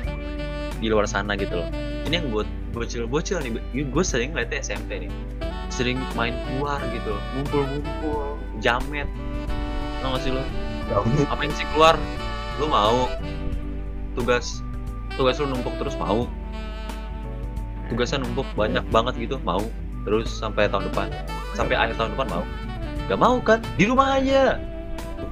di 0.81 0.89
luar 0.89 1.05
sana 1.05 1.37
gitu 1.37 1.61
loh. 1.61 1.69
Ini 2.09 2.23
yang 2.23 2.33
buat 2.33 2.49
bocil-bocil 2.73 3.45
nih 3.45 3.61
gue 3.77 4.05
sering 4.07 4.33
ngeliatnya 4.33 4.65
SMP 4.65 5.05
nih. 5.05 5.11
Sering 5.69 6.01
main 6.17 6.33
keluar 6.49 6.81
gitu 6.95 7.13
loh. 7.13 7.23
Ngumpul-ngumpul 7.37 8.41
jamet. 8.65 9.05
Tau 10.01 10.17
gak 10.17 10.23
sih 10.25 10.33
lo 10.33 10.41
ngapain 11.29 11.53
sih 11.53 11.67
keluar? 11.77 11.99
Lu 12.57 12.73
mau. 12.73 13.11
Tugas 14.17 14.65
tugas 15.21 15.37
lu 15.43 15.51
numpuk 15.53 15.77
terus 15.77 15.99
mau. 16.01 16.25
Tugasnya 17.93 18.25
numpuk 18.25 18.49
banyak 18.57 18.87
banget 18.89 19.29
gitu 19.29 19.37
mau 19.45 19.61
terus 20.05 20.29
sampai 20.31 20.69
tahun 20.69 20.93
depan. 20.93 21.09
Sampai 21.57 21.75
akhir 21.75 21.97
tahun 21.97 22.13
depan 22.15 22.29
mau? 22.31 22.45
Gak 23.09 23.21
mau 23.21 23.37
kan? 23.41 23.61
Di 23.77 23.85
rumah 23.89 24.21
aja. 24.21 24.57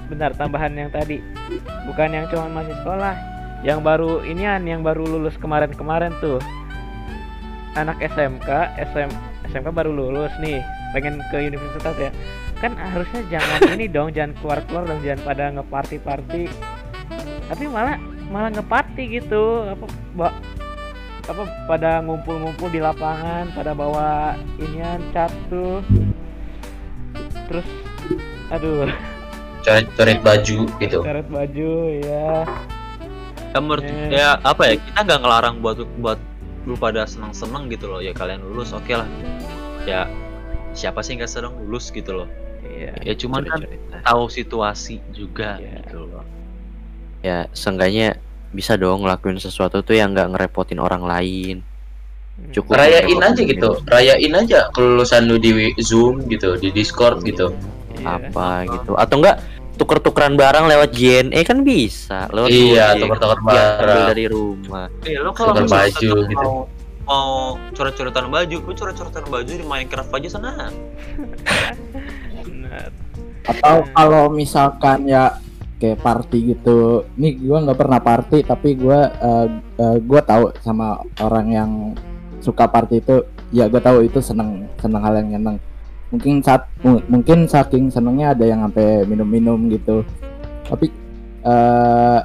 Bentar 0.09 0.33
tambahan 0.37 0.73
yang 0.77 0.91
tadi. 0.93 1.21
Bukan 1.89 2.13
yang 2.13 2.29
cuma 2.29 2.49
masih 2.49 2.77
sekolah. 2.85 3.15
Yang 3.63 3.79
baru 3.81 4.13
inian 4.27 4.67
yang 4.67 4.83
baru 4.83 5.07
lulus 5.07 5.37
kemarin-kemarin 5.39 6.13
tuh. 6.21 6.43
Anak 7.79 7.97
SMK 8.05 8.77
SM 8.93 9.09
SMK 9.49 9.69
baru 9.73 9.93
lulus 9.93 10.33
nih. 10.43 10.61
Pengen 10.93 11.25
ke 11.33 11.49
universitas 11.49 11.97
ya. 11.97 12.11
Kan 12.61 12.77
harusnya 12.77 13.25
jangan 13.33 13.61
ini 13.79 13.89
dong 13.89 14.13
jangan 14.13 14.37
keluar-keluar 14.43 14.85
dong 14.89 15.01
jangan 15.01 15.21
pada 15.25 15.45
ngeparty-party. 15.57 16.43
Tapi 17.49 17.65
malah 17.69 17.97
malah 18.29 18.53
ngeparty 18.53 19.21
gitu. 19.21 19.65
Apa 19.73 20.33
apa 21.23 21.43
pada 21.65 22.01
ngumpul-ngumpul 22.01 22.67
di 22.67 22.79
lapangan 22.79 23.51
pada 23.53 23.73
bawa 23.73 24.35
inian 24.59 24.99
cat 25.13 25.31
tuh 25.47 25.79
terus 27.47 27.67
aduh 28.49 28.91
Coret-coret 29.63 30.19
baju 30.19 30.67
gitu. 30.77 30.99
karet 31.01 31.29
baju 31.31 31.71
ya 31.97 32.43
ya 33.49 33.59
menurut 33.59 33.85
Eh. 33.85 34.11
ya 34.11 34.35
apa 34.43 34.63
ya 34.67 34.75
kita 34.77 34.99
nggak 35.01 35.21
ngelarang 35.23 35.55
buat 35.63 35.79
buat 36.01 36.19
lu 36.67 36.75
pada 36.75 37.07
senang-senang 37.07 37.71
gitu 37.71 37.87
loh 37.87 37.99
ya 37.99 38.11
kalian 38.11 38.43
lulus 38.43 38.75
oke 38.75 38.91
lah 38.91 39.07
ya 39.85 40.11
siapa 40.73 41.03
sih 41.03 41.15
nggak 41.15 41.31
senang 41.31 41.55
lulus 41.57 41.91
gitu 41.91 42.11
loh 42.17 42.29
iya 42.65 42.91
ya 43.01 43.15
cuman 43.15 43.43
kan 43.45 43.63
Cerita-cerita. 43.63 43.97
tahu 44.03 44.23
situasi 44.27 44.95
juga 45.15 45.63
Iya. 45.63 45.71
gitu 45.79 45.99
loh 46.03 46.25
ya 47.23 47.47
seenggaknya 47.53 48.19
bisa 48.53 48.77
dong 48.77 49.03
ngelakuin 49.03 49.37
sesuatu 49.37 49.81
tuh 49.81 49.93
yang 49.93 50.13
nggak 50.13 50.29
ngerepotin 50.31 50.79
orang 50.79 51.03
lain 51.03 51.57
Hmm. 52.33 52.49
cukup 52.49 52.81
Rayain 52.81 53.21
aja 53.21 53.43
gitu. 53.45 53.71
Rayain 53.85 54.33
aja 54.35 54.73
kelulusan 54.73 55.27
lu 55.27 55.37
di 55.37 55.53
Zoom 55.79 56.25
gitu, 56.27 56.57
di 56.57 56.69
Discord 56.71 57.21
gitu. 57.23 57.53
Iya. 57.93 58.19
apa 58.19 58.49
gitu 58.65 58.97
atau 58.97 59.15
enggak 59.15 59.37
tuker-tukeran 59.75 60.35
barang 60.35 60.65
lewat 60.65 60.91
JNE 60.91 61.39
kan 61.43 61.61
bisa 61.61 62.25
lewat 62.29 62.49
Iya, 62.49 62.97
Gojek. 62.97 63.01
tuker-tuker 63.05 63.39
barang. 63.45 64.07
dari 64.09 64.25
rumah 64.27 64.87
Eh, 65.03 65.17
lo 65.17 65.31
kalau 65.31 65.53
misalnya 65.55 65.93
baju 65.93 66.09
tetap 66.11 66.27
gitu. 66.27 66.41
mau 66.41 66.55
mau 67.03 67.31
coret-coretan 67.71 68.27
baju, 68.27 68.57
lu 68.59 68.73
coret-coretan 68.73 69.25
baju 69.27 69.53
di 69.53 69.63
Minecraft 69.63 70.11
aja 70.15 70.29
sana. 70.31 70.51
Atau 73.45 73.77
kalau 73.91 74.31
misalkan 74.31 75.05
ya 75.05 75.35
kayak 75.83 75.99
party 75.99 76.55
gitu. 76.55 77.03
Nih 77.19 77.35
gua 77.43 77.59
nggak 77.67 77.79
pernah 77.83 77.99
party 77.99 78.47
tapi 78.47 78.79
gua 78.79 79.11
eh, 79.11 79.47
eh, 79.83 79.97
gua 80.07 80.23
tahu 80.23 80.55
sama 80.63 81.03
orang 81.19 81.47
yang 81.51 81.71
suka 82.39 82.71
party 82.71 83.03
itu. 83.03 83.27
Ya 83.51 83.67
gua 83.67 83.83
tahu 83.83 84.07
itu 84.07 84.23
seneng 84.23 84.71
seneng 84.79 85.03
hal 85.03 85.19
yang 85.19 85.35
seneng 85.35 85.59
mungkin 86.13 86.45
saat 86.45 86.69
mu- 86.85 87.03
mungkin 87.09 87.49
saking 87.49 87.89
senengnya 87.89 88.37
ada 88.37 88.45
yang 88.45 88.61
sampai 88.69 89.09
minum-minum 89.09 89.59
gitu. 89.73 90.05
Tapi 90.69 90.93
eh 91.43 92.21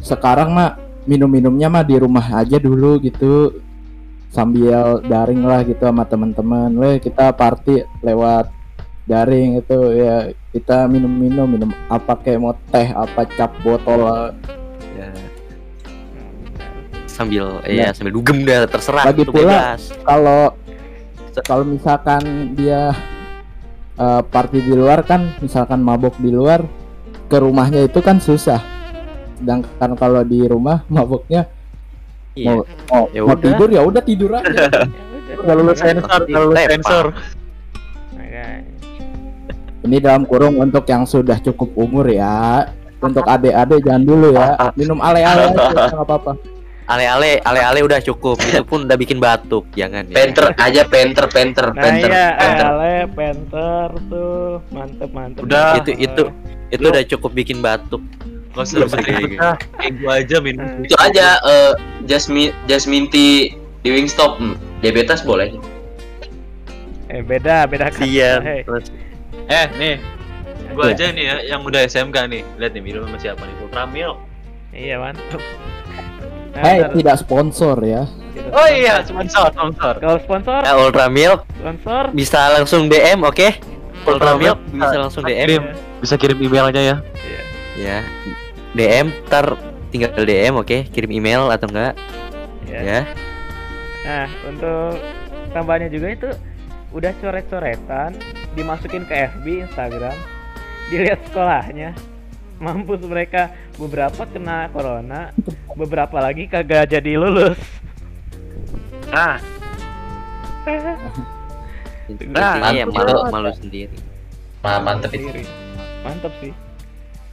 sekarang 0.00 0.54
mah 0.54 0.78
minum-minumnya 1.04 1.68
mah 1.68 1.84
di 1.84 1.98
rumah 1.98 2.24
aja 2.40 2.56
dulu 2.56 3.02
gitu. 3.02 3.58
Sambil 4.30 5.02
daring 5.08 5.42
lah 5.42 5.66
gitu 5.66 5.82
sama 5.82 6.06
teman-teman. 6.06 6.70
Weh 6.78 6.96
kita 7.02 7.34
party 7.34 7.82
lewat 8.06 8.54
daring 9.08 9.58
itu 9.58 9.78
ya 9.98 10.30
kita 10.58 10.84
minum-minum 10.84 11.46
minum 11.48 11.70
apa 11.86 12.18
kayak 12.18 12.38
mau 12.38 12.54
teh 12.68 12.90
apa 12.90 13.22
cap 13.30 13.54
botol 13.60 14.34
ya 14.92 15.08
sambil 17.06 17.62
Ya. 17.62 17.86
ya 17.86 17.92
sambil 17.92 18.12
dugem 18.12 18.42
dah 18.42 18.66
terserah 18.66 19.04
Lagi 19.04 19.22
itu 19.22 19.30
pula- 19.30 19.78
kalau 20.02 20.54
kalau 21.40 21.62
misalkan 21.62 22.22
dia 22.52 22.90
eh, 23.94 24.22
party 24.24 24.58
di 24.60 24.74
luar 24.74 25.02
kan 25.02 25.30
misalkan 25.38 25.78
mabok 25.78 26.18
di 26.18 26.30
luar 26.30 26.62
ke 27.26 27.36
rumahnya 27.36 27.84
itu 27.84 27.98
kan 27.98 28.18
susah 28.18 28.58
sedangkan 29.36 29.94
kalau 29.94 30.22
di 30.22 30.42
rumah 30.42 30.82
maboknya 30.88 31.46
iya 32.34 32.58
mau, 32.88 33.06
Ya 33.08 33.20
mau 33.20 33.32
udah. 33.32 33.42
tidur 33.44 33.68
ya 33.68 33.80
udah 33.80 34.02
tidur 34.02 34.30
aja 34.34 34.66
Ya. 35.28 35.36
Kalau 35.36 35.60
lu 35.60 35.76
sensor, 35.76 36.24
kalau 36.24 36.56
sensor. 36.56 37.06
Ini 39.88 40.04
dalam 40.04 40.28
kurung 40.28 40.60
untuk 40.60 40.84
yang 40.84 41.08
sudah 41.08 41.40
cukup 41.40 41.72
umur 41.80 42.04
ya 42.12 42.68
untuk 42.98 43.24
adik-adik 43.24 43.80
jangan 43.86 44.02
dulu 44.04 44.34
ya 44.34 44.58
minum 44.74 44.98
ale-ale 44.98 45.54
aja 45.54 45.70
nggak 45.94 46.02
apa-apa 46.02 46.32
ale-ale 46.88 47.38
ale-ale 47.46 47.80
udah 47.86 48.00
cukup 48.02 48.40
itu 48.42 48.64
pun 48.66 48.88
udah 48.88 48.98
bikin 48.98 49.22
batuk 49.22 49.64
jangan 49.76 50.02
ya 50.10 50.16
Penter 50.18 50.46
aja 50.58 50.82
penter 50.88 51.24
penter 51.30 51.66
Nah 51.72 51.82
penter 51.84 52.10
iya, 52.10 52.26
penter. 52.34 52.66
Ale, 52.66 52.94
Penter 53.14 53.88
tuh 54.10 54.58
mantep 54.74 55.10
mantep. 55.14 55.42
Udah. 55.46 55.78
itu 55.78 55.90
itu 55.94 56.22
itu 56.74 56.84
udah 56.84 57.04
cukup 57.06 57.30
bikin 57.32 57.62
batuk 57.62 58.02
Gak 58.56 58.74
usah 58.74 58.98
ribet 59.06 59.38
dah. 59.38 59.54
Kayak 59.78 59.92
gua 60.02 60.12
aja 60.18 60.36
minum. 60.42 60.66
Itu 60.82 60.98
aja 60.98 61.38
eh, 61.46 61.72
Jasmine 62.10 62.50
Jasmine 62.66 63.06
tea 63.06 63.54
di 63.86 63.88
Wingstop 63.94 64.40
hmm, 64.42 64.82
diabetes 64.82 65.22
boleh. 65.22 65.54
Eh 67.06 67.22
beda 67.22 67.70
beda 67.70 67.94
kan. 67.94 68.02
iya 68.02 68.42
Hei. 68.42 68.66
Eh, 69.48 69.66
nih. 69.74 69.96
Gua 70.70 70.84
Iya. 70.86 70.94
aja 70.94 71.06
nih 71.10 71.24
ya 71.24 71.36
yang 71.48 71.60
udah 71.62 71.80
SMK 71.82 72.16
nih. 72.28 72.42
Lihat 72.56 72.72
nih 72.72 72.82
minum 72.82 73.02
sama 73.02 73.18
siapa 73.18 73.42
nih? 73.42 73.54
Ultramil. 73.60 74.10
Iya 74.68 74.96
Hei 76.54 76.82
ntar- 76.82 76.92
tidak 76.92 77.16
sponsor 77.16 77.76
ya 77.80 78.02
tidak 78.28 78.50
Oh 78.50 78.58
sponsor. 78.58 78.74
iya, 78.74 78.94
sponsor, 79.00 79.46
sponsor. 79.48 79.94
Kalau 79.96 80.18
sponsor, 80.18 80.60
ya, 80.60 80.74
Ultra 80.74 81.06
Milk 81.06 81.40
sponsor. 81.52 82.02
bisa 82.10 82.40
langsung 82.50 82.86
DM 82.86 83.22
oke 83.22 83.48
Ultra 84.02 84.10
Ultra 84.10 84.32
Milk 84.34 84.58
bisa 84.68 84.96
langsung 84.98 85.22
kirim. 85.22 85.62
DM 85.62 85.64
Bisa 85.98 86.14
kirim 86.14 86.38
email 86.38 86.64
aja 86.66 86.80
ya. 86.80 86.96
Iya. 87.14 87.40
ya 87.78 87.98
DM 88.74 89.06
ntar 89.24 89.54
tinggal 89.88 90.10
DM 90.16 90.54
oke 90.56 90.86
kirim 90.88 91.10
email 91.12 91.46
atau 91.48 91.66
enggak 91.66 91.94
Iya. 92.64 92.80
ya 92.82 93.00
Nah, 94.00 94.26
untuk 94.42 94.98
tambahannya 95.48 95.88
juga 95.88 96.08
itu 96.08 96.28
udah 96.90 97.12
coret-coretan, 97.14 98.16
dimasukin 98.58 99.06
ke 99.06 99.14
FB, 99.38 99.70
Instagram, 99.70 100.16
dilihat 100.90 101.22
sekolahnya. 101.30 101.94
Mampus 102.58 103.06
mereka 103.06 103.54
beberapa 103.78 104.26
kena 104.26 104.66
corona, 104.74 105.30
beberapa 105.78 106.18
lagi 106.18 106.50
kagak 106.50 106.90
jadi 106.90 107.14
lulus. 107.14 107.54
Nah, 109.14 109.38
intinya 112.08 112.72
ya 112.72 112.84
mantap. 112.88 113.04
malu 113.04 113.16
malu 113.28 113.50
sendiri 113.56 113.96
Ma 114.64 114.80
mantep 114.82 115.12
itu. 115.14 115.28
Sendiri. 115.28 115.44
Mantap 116.02 116.32
sih. 116.40 116.52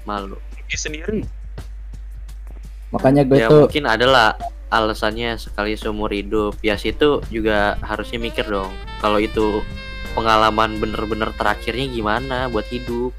malu 0.05 0.37
ini 0.61 0.75
sendiri. 0.77 1.21
makanya 2.93 3.25
gue 3.25 3.41
ya 3.41 3.49
tuh 3.49 3.65
mungkin 3.65 3.89
adalah 3.89 4.37
alasannya 4.69 5.41
sekali 5.41 5.73
seumur 5.73 6.13
hidup 6.13 6.53
ya 6.61 6.77
situ 6.77 7.25
juga 7.33 7.75
harusnya 7.81 8.21
mikir 8.21 8.45
dong 8.45 8.69
kalau 9.01 9.17
itu 9.17 9.65
pengalaman 10.15 10.79
bener-bener 10.79 11.29
terakhirnya 11.35 11.85
gimana 11.85 12.47
buat 12.47 12.65
hidup 12.71 13.11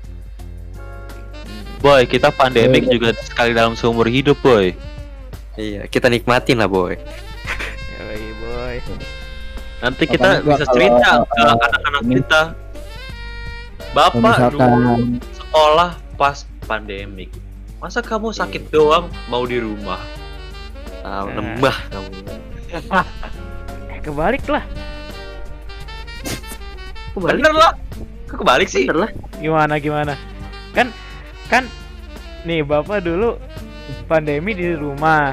Boy, 1.76 2.08
kita 2.08 2.32
pandemik 2.32 2.88
juga 2.88 3.12
sekali 3.20 3.52
dalam 3.52 3.76
seumur 3.76 4.08
hidup, 4.08 4.40
boy. 4.40 4.72
iya 5.54 5.84
kita 5.86 6.08
nikmatin 6.08 6.58
lah 6.58 6.66
boy 6.66 6.96
Ya 6.96 8.02
boy. 8.40 8.76
Nanti 9.76 10.04
kita 10.08 10.40
gua 10.40 10.56
bisa 10.56 10.64
kalau, 10.64 10.74
cerita 10.74 11.10
ke 11.20 11.42
anak-anak 11.44 12.02
ini- 12.02 12.16
kita. 12.18 12.42
Bapak 13.92 14.20
misalkan 14.20 14.52
dulu 14.56 14.94
sekolah 15.32 15.90
pas 16.16 16.38
pandemik. 16.64 17.30
Masa 17.76 18.00
kamu 18.00 18.32
sakit 18.32 18.72
doang 18.72 19.08
mau 19.28 19.44
di 19.44 19.60
rumah? 19.60 20.00
Nah. 21.04 21.28
nembah 21.28 21.76
kamu 21.92 22.08
Eh 23.94 24.00
kebalik 24.02 24.44
lah. 24.48 24.64
Bener 27.16 27.52
lah. 27.52 27.72
Kok 28.26 28.42
kebalik 28.42 28.68
sih? 28.68 28.84
bener 28.90 29.08
lah 29.08 29.10
Gimana 29.38 29.78
gimana? 29.78 30.14
Kan 30.74 30.90
kan 31.46 31.64
nih 32.42 32.60
Bapak 32.62 33.00
dulu 33.00 33.38
pandemi 34.06 34.52
di 34.52 34.74
rumah. 34.74 35.32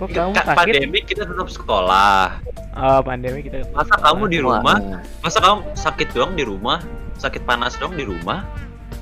Kok 0.00 0.08
kamu 0.10 0.30
Kan 0.34 0.46
sakit? 0.50 0.56
pandemik 0.58 1.04
kita 1.06 1.22
tetap 1.28 1.46
sekolah. 1.46 2.40
Oh, 2.72 3.04
pandemi 3.04 3.44
kita. 3.44 3.62
Masa 3.76 3.94
kamu 4.00 4.32
di 4.32 4.38
Wah, 4.40 4.58
rumah? 4.58 4.76
Masa 5.20 5.38
kamu 5.38 5.60
sakit 5.76 6.08
doang 6.16 6.32
di 6.34 6.42
rumah? 6.42 6.80
Sakit 7.20 7.44
panas 7.44 7.76
doang 7.76 7.94
di 7.94 8.02
rumah? 8.02 8.42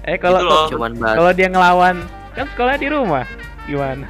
Eh 0.04 0.18
kalau 0.18 0.42
Gitu 0.42 0.76
cuman 0.76 0.92
bahas 0.98 1.16
kalau 1.16 1.32
dia 1.32 1.48
ngelawan 1.48 1.96
kan 2.34 2.46
sekolah 2.50 2.74
di 2.76 2.88
rumah. 2.90 3.24
Gimana? 3.64 4.06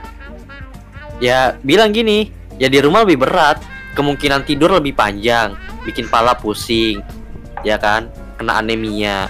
ya 1.20 1.52
bilang 1.60 1.92
gini 1.92 2.32
ya 2.56 2.72
di 2.72 2.80
rumah 2.80 3.04
lebih 3.04 3.20
berat 3.20 3.60
kemungkinan 3.92 4.48
tidur 4.48 4.72
lebih 4.72 4.96
panjang 4.96 5.52
bikin 5.84 6.08
pala 6.08 6.32
pusing 6.32 7.04
ya 7.62 7.76
kan 7.76 8.08
kena 8.36 8.58
anemia 8.58 9.28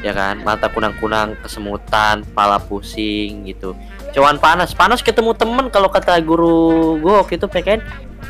ya 0.00 0.12
kan 0.12 0.40
mata 0.40 0.68
kunang-kunang 0.68 1.32
kesemutan 1.40 2.24
pala 2.30 2.56
pusing 2.58 3.44
gitu 3.44 3.72
cuman 4.12 4.36
panas 4.36 4.70
panas 4.70 5.00
ketemu 5.00 5.32
temen 5.32 5.68
kalau 5.68 5.88
kata 5.88 6.20
guru 6.20 6.96
gue 6.98 7.14
waktu 7.14 7.34
itu 7.34 7.46
PKN 7.46 7.80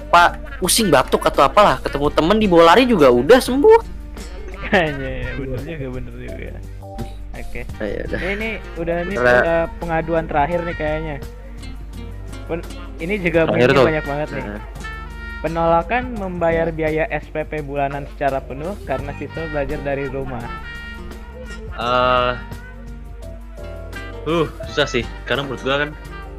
pak 0.09 0.31
pusing 0.59 0.89
batuk 0.89 1.23
atau 1.25 1.43
apalah 1.43 1.79
ketemu 1.79 2.09
temen 2.09 2.37
di 2.39 2.47
bola 2.47 2.73
lari 2.73 2.85
juga 2.85 3.11
udah 3.11 3.39
sembuh 3.39 3.81
Kayaknya 4.65 5.11
ya, 5.21 5.31
bener 5.37 5.61
juga 5.61 5.87
bener 5.93 6.15
juga. 6.17 6.51
Oke. 7.35 7.61
ya 7.77 8.03
udah 8.07 8.19
Ini, 8.19 8.33
ini 8.33 8.51
udah 8.75 8.97
ini 9.03 9.15
Udah. 9.15 9.37
udah 9.37 9.59
pengaduan 9.77 10.25
terakhir 10.25 10.65
nih 10.65 10.73
kayaknya. 10.73 11.17
Pen- 12.47 12.65
ini 12.97 13.15
juga 13.19 13.45
Terakhir 13.45 13.51
bunyinya 13.51 13.77
tuh. 13.77 13.85
banyak 13.85 14.05
banget 14.07 14.29
nih. 14.31 14.45
Penolakan 15.45 16.17
membayar 16.17 16.73
biaya 16.73 17.05
SPP 17.13 17.61
bulanan 17.69 18.09
secara 18.17 18.41
penuh 18.41 18.73
karena 18.89 19.13
siswa 19.21 19.45
belajar 19.53 19.77
dari 19.85 20.09
rumah. 20.09 20.41
eh 21.77 22.33
uh 24.25 24.49
susah 24.73 24.89
sih. 24.89 25.05
Karena 25.29 25.45
menurut 25.45 25.61
gua 25.61 25.85
kan 25.85 25.91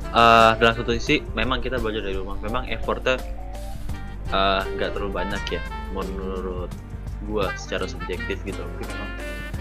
eh 0.10 0.52
dalam 0.58 0.74
satu 0.74 0.90
sisi 0.98 1.22
memang 1.38 1.62
kita 1.62 1.78
belajar 1.78 2.02
dari 2.02 2.18
rumah 2.18 2.34
memang 2.42 2.66
effortnya 2.66 3.22
eh, 4.34 4.62
nggak 4.74 4.98
terlalu 4.98 5.22
banyak 5.22 5.44
ya 5.54 5.62
menurut 5.94 6.74
gua 7.30 7.54
secara 7.62 7.86
subjektif 7.86 8.42
gitu. 8.42 8.58
Mungkin 8.58 8.90
memang 8.90 9.12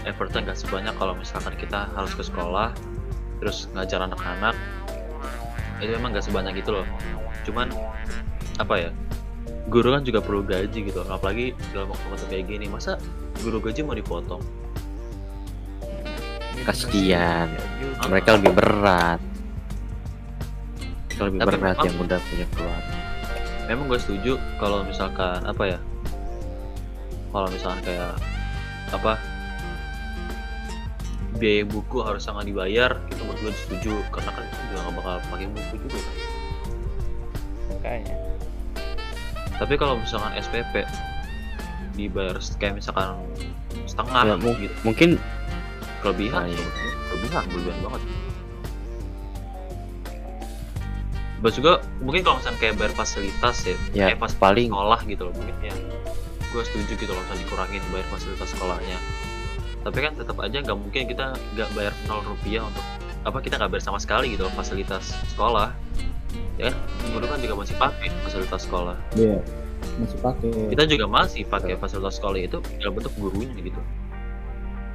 effortnya 0.09 0.41
nggak 0.41 0.57
sebanyak 0.57 0.95
kalau 0.97 1.13
misalkan 1.13 1.53
kita 1.53 1.85
harus 1.93 2.17
ke 2.17 2.25
sekolah 2.25 2.73
terus 3.45 3.69
ngajar 3.77 4.09
anak-anak. 4.09 4.57
Itu 5.85 5.93
memang 6.01 6.17
nggak 6.17 6.25
sebanyak 6.25 6.65
itu 6.65 6.81
loh. 6.81 6.87
Cuman 7.45 7.69
apa 8.57 8.73
ya 8.79 8.89
guru 9.65 9.89
kan 9.89 10.01
juga 10.01 10.19
perlu 10.19 10.41
gaji 10.41 10.79
gitu 10.83 11.01
apalagi 11.05 11.53
dalam 11.71 11.89
waktu-waktu 11.89 12.25
kayak 12.27 12.45
gini 12.47 12.65
masa 12.65 13.01
guru 13.39 13.57
gaji 13.59 13.81
mau 13.81 13.93
dipotong 13.93 14.41
sih. 16.67 17.09
Ya 17.09 17.45
juga. 17.77 18.09
mereka 18.09 18.29
lebih 18.35 18.51
berat 18.53 19.21
Mereka 21.07 21.21
lebih 21.23 21.39
Tapi 21.39 21.49
berat 21.51 21.61
memang- 21.75 21.85
yang 21.85 21.97
udah 21.99 22.19
punya 22.21 22.45
keluarga 22.49 22.93
memang 23.65 23.85
gue 23.87 23.99
setuju 23.99 24.31
kalau 24.55 24.81
misalkan 24.81 25.39
apa 25.41 25.63
ya 25.67 25.79
kalau 27.29 27.47
misalkan 27.49 27.81
kayak 27.81 28.13
apa 28.91 29.17
biaya 31.35 31.65
buku 31.65 31.97
harus 31.99 32.23
sangat 32.23 32.45
dibayar 32.45 32.95
kita 33.05 33.21
berdua 33.21 33.51
setuju 33.57 33.99
karena 34.07 34.29
kan 34.31 34.43
kita 34.45 34.61
juga 34.63 34.79
nggak 34.79 34.95
bakal 34.95 35.13
pakai 35.27 35.47
buku 35.49 35.73
juga 35.81 35.97
kan 35.97 36.15
Makanya. 37.67 38.15
Tapi 39.55 39.73
kalau 39.75 39.95
misalkan 39.95 40.31
SPP 40.35 40.83
dibayar 41.93 42.35
kayak 42.59 42.75
misalkan 42.75 43.15
setengah 43.87 44.23
Ya, 44.25 44.35
gitu. 44.35 44.75
mungkin 44.83 45.09
kelebihan 45.99 46.43
sebenarnya. 46.45 46.93
kelebihan 47.07 47.43
kelebihan 47.47 47.79
banget. 47.81 48.01
Terus 51.35 51.55
juga 51.55 51.73
mungkin 52.01 52.21
kalau 52.25 52.41
misalnya 52.41 52.57
kayak 52.59 52.75
bayar 52.75 52.93
fasilitas 52.95 53.55
ya, 53.61 53.75
Ya, 53.93 54.05
kayak 54.09 54.17
fasilitas 54.17 54.41
paling- 54.41 54.71
sekolah 54.73 54.99
gitu 55.05 55.21
loh 55.23 55.33
mungkin 55.35 55.55
ya. 55.61 55.75
Gue 56.49 56.63
setuju 56.63 56.91
gitu 56.95 57.11
loh 57.11 57.21
misalnya 57.21 57.41
dikurangin 57.45 57.83
bayar 57.93 58.07
fasilitas 58.09 58.47
sekolahnya. 58.49 58.97
Tapi 59.85 59.97
kan 60.01 60.11
tetap 60.17 60.37
aja 60.41 60.57
nggak 60.57 60.77
mungkin 60.77 61.01
kita 61.05 61.25
nggak 61.53 61.69
bayar 61.71 61.93
nol 62.05 62.25
rupiah 62.25 62.65
untuk 62.65 62.81
apa 63.21 63.37
kita 63.39 63.55
nggak 63.55 63.71
bayar 63.71 63.83
sama 63.83 63.99
sekali 64.01 64.33
gitu 64.33 64.41
loh 64.41 64.53
fasilitas 64.53 65.13
sekolah 65.31 65.69
ya 66.55 66.71
kan 66.71 66.75
dulu 67.11 67.25
kan 67.27 67.39
juga 67.43 67.55
masih 67.59 67.75
pakai 67.75 68.07
fasilitas 68.23 68.61
sekolah. 68.63 68.97
Iya. 69.15 69.39
Masih 69.99 70.19
pakai. 70.19 70.51
kita 70.71 70.83
juga 70.87 71.05
masih 71.07 71.41
pakai 71.45 71.73
fasilitas 71.77 72.15
sekolah 72.17 72.39
itu 72.39 72.57
dalam 72.79 72.93
bentuk 72.95 73.13
gurunya 73.19 73.55
gitu. 73.59 73.81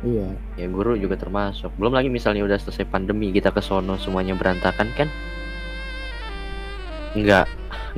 Iya. 0.01 0.33
ya 0.57 0.67
guru 0.73 0.97
juga 0.97 1.21
termasuk. 1.21 1.69
Belum 1.77 1.93
lagi 1.93 2.09
misalnya 2.09 2.41
udah 2.49 2.57
selesai 2.57 2.89
pandemi 2.89 3.29
kita 3.37 3.53
ke 3.53 3.61
sono 3.61 4.01
semuanya 4.01 4.33
berantakan 4.33 4.89
kan? 4.97 5.09
Nggak 7.13 7.47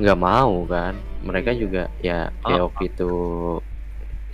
nggak 0.03 0.19
mau 0.19 0.67
kan? 0.67 0.99
Mereka 1.23 1.55
juga 1.55 1.87
ya 2.03 2.27
kayak 2.43 2.63
waktu 2.67 2.83
itu 2.91 3.11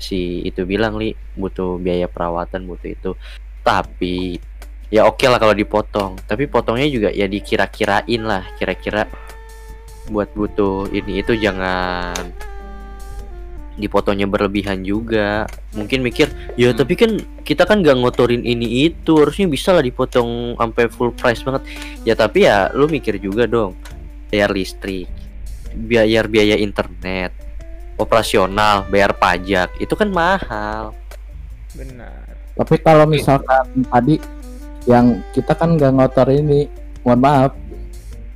si 0.01 0.41
itu 0.47 0.65
bilang 0.65 0.97
li 0.97 1.13
butuh 1.37 1.77
biaya 1.77 2.09
perawatan 2.09 2.65
butuh 2.65 2.89
itu. 2.89 3.11
Tapi 3.61 4.41
ya 4.89 5.05
oke 5.05 5.25
lah 5.25 5.41
kalau 5.41 5.55
dipotong. 5.55 6.17
Tapi 6.25 6.45
potongnya 6.45 6.89
juga 6.89 7.09
ya 7.13 7.25
dikira-kirain 7.25 8.21
lah 8.21 8.43
kira-kira 8.57 9.09
buat 10.09 10.29
butuh 10.33 10.89
ini. 10.93 11.21
Itu 11.21 11.37
jangan 11.37 12.17
dipotongnya 13.79 14.27
berlebihan 14.27 14.83
juga. 14.83 15.47
Mungkin 15.73 16.03
mikir 16.03 16.29
ya 16.59 16.75
tapi 16.75 16.99
kan 16.99 17.17
kita 17.47 17.65
kan 17.65 17.81
gak 17.81 17.97
ngotorin 17.97 18.43
ini 18.43 18.91
itu 18.91 19.17
harusnya 19.17 19.47
bisa 19.47 19.71
lah 19.71 19.81
dipotong 19.81 20.59
sampai 20.59 20.85
full 20.91 21.15
price 21.15 21.41
banget. 21.41 21.63
Ya 22.03 22.13
tapi 22.13 22.45
ya 22.45 22.69
lu 22.75 22.89
mikir 22.89 23.17
juga 23.17 23.47
dong 23.47 23.73
bayar 24.29 24.53
listrik 24.53 25.09
bayar 25.73 26.25
biaya 26.29 26.57
internet 26.57 27.33
operasional 27.99 28.87
bayar 28.87 29.13
pajak 29.13 29.69
itu 29.77 29.93
kan 29.93 30.09
mahal. 30.09 30.95
Benar. 31.75 32.25
Tapi 32.55 32.75
kalau 32.81 33.05
misalkan 33.05 33.85
tadi 33.87 34.19
yang 34.89 35.21
kita 35.31 35.53
kan 35.53 35.77
nggak 35.77 35.93
ngotor 35.93 36.25
ini, 36.33 36.65
mohon 37.05 37.21
maaf, 37.21 37.53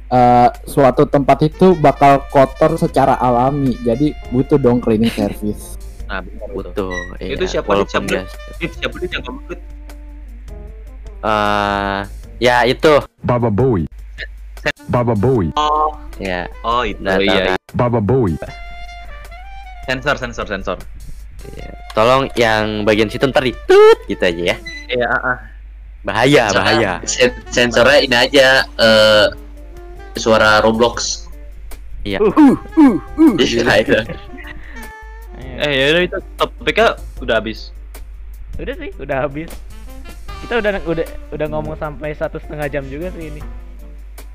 eh, 0.08 0.50
suatu 0.70 1.10
tempat 1.10 1.42
itu 1.42 1.74
bakal 1.82 2.22
kotor 2.30 2.78
secara 2.78 3.18
alami, 3.18 3.74
jadi 3.82 4.14
butuh 4.30 4.62
dong 4.62 4.78
cleaning 4.78 5.10
service. 5.10 5.74
nah 6.14 6.22
butuh 6.54 6.94
Itu 7.18 7.42
iya, 7.42 7.50
siapa, 7.50 7.74
Dit? 7.74 7.90
walaupun 7.90 8.06
Siapa, 8.06 8.70
siapa 8.78 8.96
dit 9.02 9.10
yang 9.10 9.24
ngomong 9.26 9.44
Dit? 9.50 9.60
Eh, 11.24 12.00
ya 12.38 12.58
itu 12.70 12.94
Baba 13.24 13.50
Bowie. 13.50 13.90
Baba 14.88 15.12
Bowie. 15.12 15.52
oh 15.60 15.92
ya 16.22 16.48
oh 16.64 16.88
itu 16.88 17.00
Nah, 17.04 17.20
iya, 17.20 17.52
iya. 17.52 17.56
Baba 17.76 18.00
Bowie. 18.00 18.38
sensor 19.84 20.16
sensor 20.16 20.48
sensor 20.48 20.78
tolong 21.92 22.32
yang 22.40 22.88
bagian 22.88 23.12
situ 23.12 23.28
ntar 23.28 23.44
ditut 23.44 23.98
gitu 24.08 24.24
aja 24.24 24.56
ya 24.56 24.58
iya 24.88 25.08
ah, 25.12 25.36
ah. 25.36 25.38
Bahaya 26.04 26.44
Sensornya- 26.46 26.60
bahaya 26.60 26.94
sen- 27.06 27.38
sensornya 27.48 28.00
ini 28.00 28.16
aja 28.18 28.48
eh, 28.70 29.26
suara 30.14 30.60
Roblox. 30.60 31.26
iya 32.04 32.20
Iya, 32.20 33.64
itu. 33.80 33.96
Ayo. 33.96 34.04
eh 35.58 35.72
ya 35.72 35.86
udah 35.90 36.04
itu 36.04 36.18
topiknya 36.36 36.88
udah 37.20 37.36
habis 37.36 37.72
Udah 38.54 38.76
sih, 38.76 38.94
udah 38.96 39.18
habis. 39.20 39.50
Kita 40.40 40.62
udah 40.62 40.72
udah 40.86 41.06
udah 41.32 41.48
ngomong 41.50 41.74
sampai 41.74 42.14
satu 42.14 42.38
setengah 42.38 42.70
jam 42.70 42.86
juga 42.86 43.10
sih 43.12 43.28
ini. 43.28 43.42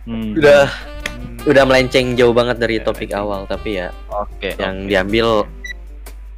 Hmm. 0.03 0.35
udah 0.35 0.67
Hmm, 1.09 1.35
udah 1.45 1.63
melenceng 1.65 2.15
jauh 2.15 2.31
banget 2.31 2.57
dari 2.57 2.79
topik 2.79 3.11
melenceng. 3.11 3.19
awal 3.19 3.43
tapi 3.45 3.77
ya 3.77 3.91
oke 4.09 4.55
yang 4.55 4.75
oke. 4.77 4.89
diambil 4.89 5.29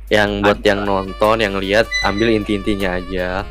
yang 0.09 0.31
buat 0.41 0.61
yang 0.61 0.81
nonton 0.83 1.37
yang 1.39 1.55
lihat 1.55 1.85
ambil 2.03 2.29
inti-intinya 2.31 2.97
aja. 2.97 3.45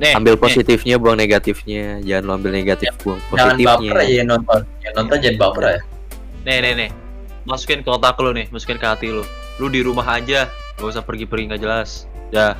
Nih 0.00 0.12
ambil 0.16 0.34
nih. 0.36 0.42
positifnya 0.42 0.96
buang 0.96 1.18
negatifnya. 1.18 2.00
Jangan 2.00 2.22
lo 2.24 2.32
ambil 2.38 2.52
negatif 2.52 2.88
buang 3.02 3.20
Jangan 3.32 3.56
baper 3.60 3.92
positifnya. 3.92 4.08
yang 4.08 4.28
nonton. 4.28 4.60
Yang 4.80 4.94
nonton 4.96 5.16
jangan 5.20 5.38
baper 5.38 5.62
ya. 5.62 5.80
nih 6.42 6.56
nih 6.60 6.72
nih. 6.76 6.90
Masukin 7.42 7.80
ke 7.82 7.90
otak 7.90 8.16
lu 8.22 8.30
nih 8.32 8.46
masukin 8.48 8.78
ke 8.78 8.86
hati 8.86 9.08
lu 9.10 9.24
lu 9.60 9.66
di 9.68 9.82
rumah 9.82 10.06
aja 10.06 10.46
gak 10.78 10.86
usah 10.88 11.02
pergi-pergi 11.04 11.52
nggak 11.52 11.60
jelas. 11.60 12.06
Ya. 12.32 12.56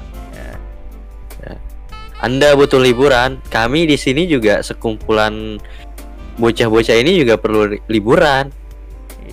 Anda 2.23 2.55
butuh 2.55 2.79
liburan 2.79 3.43
kami 3.51 3.83
di 3.83 3.99
sini 3.99 4.31
juga 4.31 4.63
sekumpulan 4.63 5.59
bocah-bocah 6.39 6.95
ini 6.95 7.19
juga 7.19 7.35
perlu 7.35 7.75
li- 7.75 7.83
liburan. 7.91 8.47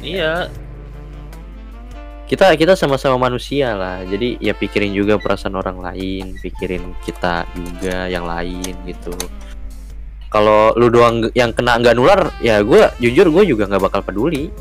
Iya 0.02 0.50
kita 2.30 2.54
kita 2.54 2.78
sama-sama 2.78 3.18
manusia 3.28 3.74
lah. 3.74 4.06
Jadi 4.06 4.38
ya 4.38 4.54
pikirin 4.54 4.94
juga 4.94 5.18
perasaan 5.18 5.58
orang 5.58 5.82
lain 5.82 6.38
pikirin 6.38 6.94
kita 7.02 7.50
juga 7.58 8.06
yang 8.06 8.30
lain 8.30 8.78
gitu. 8.86 9.10
Kalau 10.30 10.78
lu 10.78 10.94
doang 10.94 11.26
yang 11.34 11.50
kena 11.50 11.82
nggak 11.82 11.98
nular 11.98 12.30
ya 12.38 12.62
gue 12.62 12.86
jujur 13.02 13.34
gue 13.34 13.44
juga 13.50 13.66
nggak 13.66 13.82
bakal 13.82 14.02
peduli. 14.06 14.54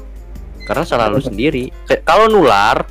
Karena 0.64 0.84
salah 0.88 1.12
lu 1.12 1.20
sendiri. 1.20 1.68
Kalau 2.08 2.32
nular 2.32 2.88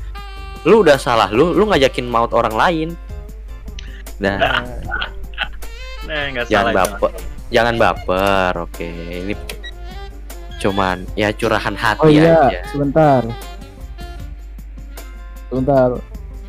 lu 0.62 0.86
udah 0.86 1.02
salah 1.02 1.34
lu 1.34 1.58
lu 1.58 1.66
ngajakin 1.74 2.06
maut 2.06 2.30
orang 2.38 2.54
lain. 2.54 2.90
Nah. 4.22 4.62
Nah 6.06 6.22
nggak 6.38 6.54
jangan 6.54 6.74
salah 6.74 6.86
baper 6.86 7.12
jangan 7.50 7.76
baper 7.82 8.54
oke. 8.62 8.90
Ini 9.26 9.34
cuman 10.58 11.06
ya 11.18 11.34
curahan 11.34 11.74
hati 11.74 12.02
Oh 12.02 12.10
iya, 12.10 12.50
aja. 12.50 12.62
sebentar. 12.70 13.26
Sebentar. 15.48 15.90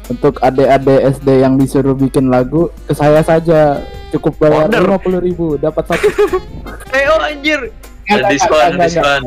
Untuk 0.08 0.40
adik-adik 0.40 1.00
SD 1.14 1.28
yang 1.38 1.54
disuruh 1.54 1.92
bikin 1.92 2.32
lagu, 2.32 2.72
ke 2.88 2.96
saya 2.96 3.20
saja 3.20 3.84
cukup 4.08 4.40
bayar 4.40 4.72
lima 4.72 4.96
puluh 4.96 5.20
ribu, 5.20 5.60
dapat 5.60 5.84
satu. 5.84 6.08
eh 6.96 7.04
oh 7.06 7.20
anjir 7.20 7.68
diskon, 8.08 8.80
diskon. 8.80 9.22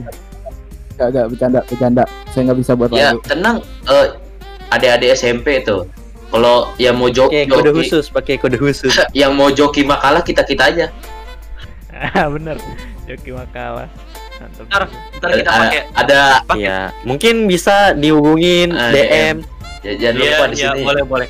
nggak, 0.98 1.08
nggak, 1.08 1.26
bercanda, 1.30 1.60
bercanda. 1.64 2.04
Saya 2.34 2.50
nggak 2.50 2.60
bisa 2.60 2.72
buat 2.74 2.90
Ya, 2.92 3.14
lagu. 3.14 3.22
tenang. 3.22 3.58
Eh, 3.86 4.08
adik-adik 4.72 5.14
SMP 5.14 5.62
tuh. 5.62 5.86
Kalau 6.32 6.74
yang 6.80 6.98
mau 6.98 7.14
jo 7.14 7.28
pakai 7.28 7.46
kode 7.46 7.70
joki, 7.70 7.78
khusus 7.78 8.06
pakai 8.08 8.36
kode 8.40 8.58
khusus 8.58 8.96
yang 9.14 9.36
mau 9.36 9.54
joki 9.54 9.84
makalah 9.84 10.26
kita 10.26 10.42
kita 10.42 10.64
aja. 10.66 10.86
Ah, 11.94 12.26
bener. 12.26 12.58
Joki 13.06 13.30
makalah. 13.30 13.86
Ntar, 14.42 14.90
ntar 14.90 15.30
kita 15.30 15.46
Eh, 15.46 15.60
pakai 15.60 15.82
ada 15.94 16.20
pakai 16.42 16.66
Ya, 16.66 16.90
mungkin 17.06 17.46
bisa 17.46 17.94
dihubungin 17.94 18.74
Ah, 18.74 18.90
DM, 18.90 19.46
ya, 19.82 19.92
jangan 19.96 20.14
iya 20.16 20.30
lupa 20.32 20.46
di 20.46 20.56
iya 20.56 20.70
sini. 20.70 20.82
boleh 20.84 21.04
boleh 21.04 21.28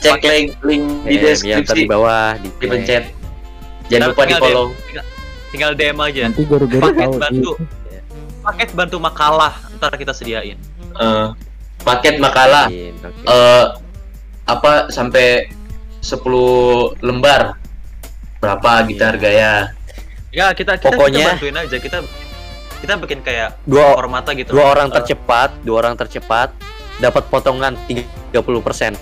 Cek 0.00 0.12
pakai- 0.14 0.32
link 0.32 0.48
link 0.62 0.84
di 1.04 1.16
deskripsi 1.18 1.66
tadi 1.66 1.82
bawah 1.84 2.32
di 2.34 2.48
dipencet. 2.50 3.04
Jangan 3.86 4.00
Ntar 4.00 4.08
lupa 4.08 4.22
di 4.22 4.26
tinggal 4.26 4.40
follow. 4.42 4.66
tinggal, 4.80 5.04
tinggal 5.50 5.70
DM 5.74 5.98
aja 5.98 6.20
Nanti 6.24 6.42
guru-guru 6.42 6.82
Paket 6.82 7.04
tahu. 7.04 7.14
bantu. 7.18 7.52
Iya. 7.84 8.00
paket 8.40 8.68
bantu 8.72 8.96
makalah 8.98 9.52
ntar 9.74 9.92
kita 9.94 10.12
sediain 10.12 10.56
Eh, 10.92 11.26
paket 11.80 12.16
makalah 12.16 12.66
Iya, 12.66 12.96
oke. 12.98 13.20
eh 13.22 13.64
apa 14.46 14.72
sampai 14.88 15.52
10 16.00 16.24
lembar 16.98 17.60
berapa 18.38 18.70
gitu 18.86 18.96
Iya. 18.96 19.06
harganya 19.06 19.52
ya 20.30 20.46
kita 20.50 20.74
kita, 20.74 20.88
Pokoknya- 20.88 21.20
kita 21.20 21.30
bantuin 21.36 21.56
aja 21.58 21.76
kita 21.76 21.98
kita 22.80 22.92
bikin 22.96 23.20
kayak 23.20 23.60
Dua 23.62 23.92
formata 23.92 24.32
gitu 24.32 24.50
dua 24.50 24.72
orang 24.72 24.88
Eh, 24.88 24.94
tercepat, 24.96 25.50
dua 25.60 25.76
orang 25.78 25.94
tercepat 25.94 26.48
dapat 27.00 27.24
potongan 27.26 27.74
30%. 27.88 28.32
30 28.32 29.00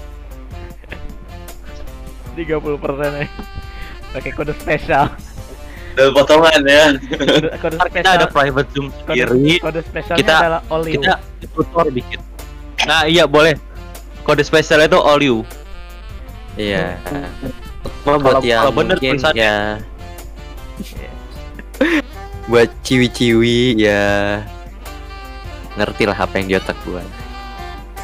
persen 2.79 3.11
ya. 3.15 3.27
Pakai 4.09 4.31
kode 4.33 4.55
spesial. 4.55 5.11
Ada 5.93 6.15
potongan 6.15 6.63
ya 6.63 6.95
Kode, 6.95 7.49
kode 7.59 7.75
ntar 7.75 7.89
kita 7.91 8.07
spesial. 8.07 8.15
ada 8.15 8.27
private 8.31 8.69
zoom 8.71 8.87
kode, 9.03 9.19
sendiri 9.19 9.59
kode 9.59 9.81
spesialnya 9.83 10.21
Kita- 10.23 10.39
adalah 10.39 10.61
all 10.71 10.85
you. 10.87 10.95
kita 10.95 11.15
tutor 11.51 11.87
dikit 11.91 12.21
nah 12.87 13.03
iya 13.03 13.27
boleh 13.27 13.59
kode 14.23 14.41
spesial 14.41 14.79
itu 14.81 14.95
all 14.95 15.19
you 15.19 15.43
Iya. 16.55 16.99
Cuma 18.03 18.15
buat 18.17 18.39
Kalau- 18.39 18.47
yang 18.47 18.61
kalau 18.63 18.73
bener 18.73 18.95
mungkin 18.95 19.11
tulisannya. 19.13 19.43
ya 19.43 19.59
buat 22.47 22.71
ciwi-ciwi 22.81 23.59
ya 23.77 24.07
ngerti 25.75 26.03
lah 26.05 26.15
apa 26.17 26.35
yang 26.37 26.47
di 26.47 26.55
otak 26.55 26.79
gua. 26.83 27.03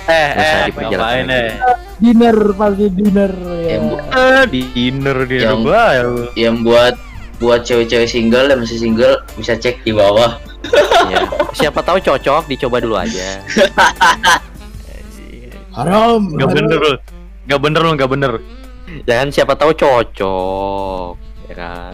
Eh, 0.05 0.31
Nggak 0.69 0.69
eh, 0.69 0.89
ngapain 0.91 1.25
lagi. 1.25 1.33
eh? 1.35 1.51
dinner 1.97 2.37
pasti 2.53 2.87
dinner 2.91 3.33
ya. 3.33 3.69
Yang, 3.71 3.83
bu- 3.87 4.03
Eh, 4.13 4.43
dinner 4.51 5.19
di 5.25 5.37
Yang- 5.39 5.53
rumah 5.55 5.87
ya 5.91 6.05
yang 6.39 6.57
buat 6.61 6.95
buat 7.35 7.61
cewek-cewek 7.63 8.07
single 8.07 8.47
yang 8.47 8.61
masih 8.61 8.79
single 8.79 9.15
bisa 9.35 9.55
cek 9.55 9.81
di 9.81 9.91
bawah. 9.91 10.37
Iya. 11.07 11.25
Siapa 11.59 11.81
tahu 11.81 11.99
cocok, 11.99 12.45
dicoba 12.47 12.79
dulu 12.79 12.97
aja. 12.97 13.41
haram 15.75 16.21
Gak 16.31 16.47
haram. 16.47 16.55
bener 16.55 16.79
lu. 16.79 16.95
Gak 17.45 17.61
bener 17.61 17.81
lu, 17.81 17.91
gak 17.95 18.11
bener. 18.11 18.33
Jangan 19.03 19.29
siapa 19.29 19.53
tahu 19.55 19.73
cocok, 19.73 21.13
ya 21.47 21.55
kan? 21.55 21.93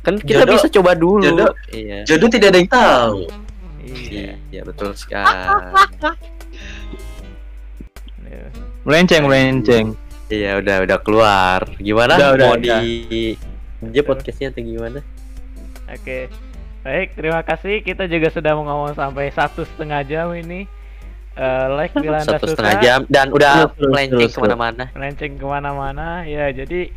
Kan 0.00 0.14
kita 0.18 0.42
Jodoh- 0.42 0.54
bisa 0.56 0.68
coba 0.70 0.90
dulu. 0.92 1.22
jodoh- 1.22 1.56
Iya. 1.70 2.02
Jodoh 2.04 2.28
tidak 2.28 2.48
ada 2.50 2.58
yang 2.58 2.68
tahu. 2.68 3.18
Iya. 3.80 4.34
Iya, 4.50 4.62
betul 4.62 4.90
sekali. 4.92 5.46
Melenceng, 8.84 9.22
melenceng. 9.26 9.86
Iya, 10.30 10.62
udah 10.62 10.76
udah 10.86 10.98
keluar. 11.02 11.60
Gimana? 11.76 12.14
Udah, 12.16 12.30
udah, 12.38 12.46
Mau 12.46 12.56
udah. 12.56 12.80
di 12.80 13.34
aja 13.80 14.02
podcastnya 14.06 14.54
atau 14.54 14.62
gimana? 14.62 15.00
Oke, 15.90 16.30
baik 16.86 17.18
terima 17.18 17.42
kasih. 17.42 17.82
Kita 17.82 18.06
juga 18.06 18.30
sudah 18.30 18.54
mau 18.54 18.62
ngomong 18.62 18.94
sampai 18.94 19.34
satu 19.34 19.66
setengah 19.66 20.06
jam 20.06 20.30
ini. 20.36 20.70
Eh, 21.34 21.66
like 21.74 21.94
bila 21.94 22.20
anda 22.20 22.36
Satu 22.36 22.52
suka, 22.52 22.58
setengah 22.58 22.74
jam 22.82 22.98
dan 23.06 23.30
udah 23.30 23.70
Terus, 23.74 23.88
melenceng 23.90 24.28
terus, 24.28 24.34
ke 24.34 24.40
mana-mana. 24.44 24.84
melenceng 24.94 25.32
ke 25.38 25.46
mana-mana. 25.46 26.06
Ya, 26.26 26.46
jadi 26.50 26.90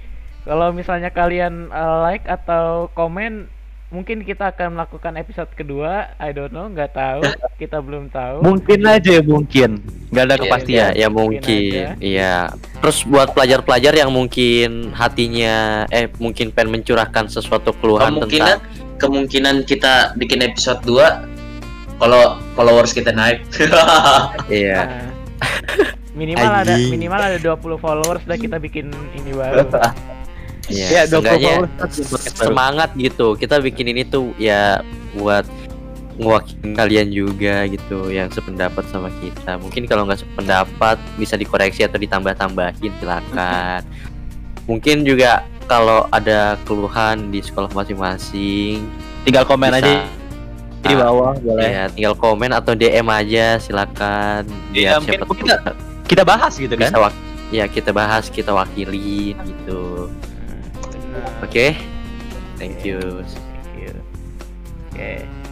kalau 0.44 0.70
misalnya 0.76 1.10
kalian 1.10 1.70
eh, 1.74 1.98
like 2.06 2.26
atau 2.30 2.92
komen, 2.94 3.48
mungkin 3.94 4.26
kita 4.26 4.50
akan 4.50 4.74
melakukan 4.74 5.14
episode 5.22 5.54
kedua. 5.54 6.18
I 6.18 6.34
don't 6.34 6.50
know, 6.50 6.66
nggak 6.66 6.98
tahu. 6.98 7.22
Kita 7.62 7.78
belum 7.78 8.10
tahu. 8.10 8.42
Mungkin 8.42 8.82
aja, 8.90 9.22
mungkin. 9.22 9.86
Gak 10.10 10.26
ada 10.26 10.36
Iya, 10.36 10.42
kepastian. 10.42 10.74
Iya, 10.74 10.88
ya 10.98 11.08
Mungkin. 11.14 11.86
Iya. 12.02 12.36
Terus 12.82 12.98
buat 13.06 13.38
pelajar-pelajar 13.38 13.94
yang 13.94 14.10
mungkin 14.10 14.90
hatinya 14.98 15.86
eh 15.94 16.10
mungkin 16.18 16.50
pengen 16.50 16.82
mencurahkan 16.82 17.30
sesuatu 17.30 17.72
keluhan 17.78 18.18
Kemungkinan 18.18 18.58
tentang 18.58 18.98
kemungkinan 18.98 19.56
kita 19.70 20.18
bikin 20.18 20.42
episode 20.42 20.82
2 20.86 22.02
kalau 22.02 22.42
followers 22.58 22.92
kita 22.98 23.14
naik. 23.14 23.46
iya. 24.50 25.06
Minimal 26.14 26.52
ada 26.66 26.74
Anjing. 26.78 26.94
minimal 26.94 27.22
ada 27.22 27.38
20 27.42 27.78
followers 27.78 28.24
dan 28.26 28.38
kita 28.42 28.58
bikin 28.58 28.90
ini 29.18 29.34
baru. 29.34 29.66
Iya, 30.66 30.88
Ya, 30.90 31.02
20 31.04 31.12
seenggaknya 31.12 31.54
followers 31.60 31.76
podcast 32.08 32.36
baru. 32.36 32.48
semangat 32.48 32.90
gitu. 32.96 33.28
Kita 33.36 33.56
bikin 33.60 33.86
ini 33.90 34.04
tuh 34.04 34.32
ya 34.38 34.80
buat 35.12 35.44
ngewakilin 36.14 36.72
kalian 36.74 37.10
juga 37.10 37.66
gitu 37.66 38.08
yang 38.08 38.30
sependapat 38.30 38.86
sama 38.88 39.10
kita. 39.20 39.58
Mungkin 39.58 39.84
kalau 39.84 40.06
nggak 40.06 40.22
sependapat 40.22 40.98
bisa 41.18 41.36
dikoreksi 41.36 41.84
atau 41.84 41.98
ditambah-tambahin 41.98 42.94
silakan. 42.98 43.82
Mungkin 44.70 45.04
juga 45.04 45.42
kalau 45.66 46.08
ada 46.08 46.56
keluhan 46.64 47.28
di 47.28 47.40
sekolah 47.40 47.68
masing-masing 47.72 48.88
Tinggal 49.24 49.44
komen 49.44 49.68
bisa- 49.70 49.84
aja 49.84 49.94
di 50.84 50.96
bawah 51.00 51.32
boleh. 51.40 51.64
ya 51.64 51.84
tinggal 51.88 52.12
komen 52.14 52.52
atau 52.52 52.72
DM 52.72 53.08
aja 53.08 53.56
silakan. 53.58 54.44
Iya, 54.72 55.00
siapa 55.00 55.32
kita 55.34 55.56
Kita 56.04 56.24
bahas 56.24 56.56
gitu 56.56 56.76
kan. 56.76 56.92
bisa 56.92 57.12
ya 57.50 57.66
kita 57.68 57.92
bahas, 57.92 58.28
kita 58.28 58.52
wakilin 58.52 59.36
gitu. 59.40 60.12
Benar. 61.24 61.44
Oke. 61.44 61.76
Thank 62.58 62.86
you. 62.86 63.00
Thank 63.00 63.80
you. 63.80 64.04
Oke. 64.94 65.43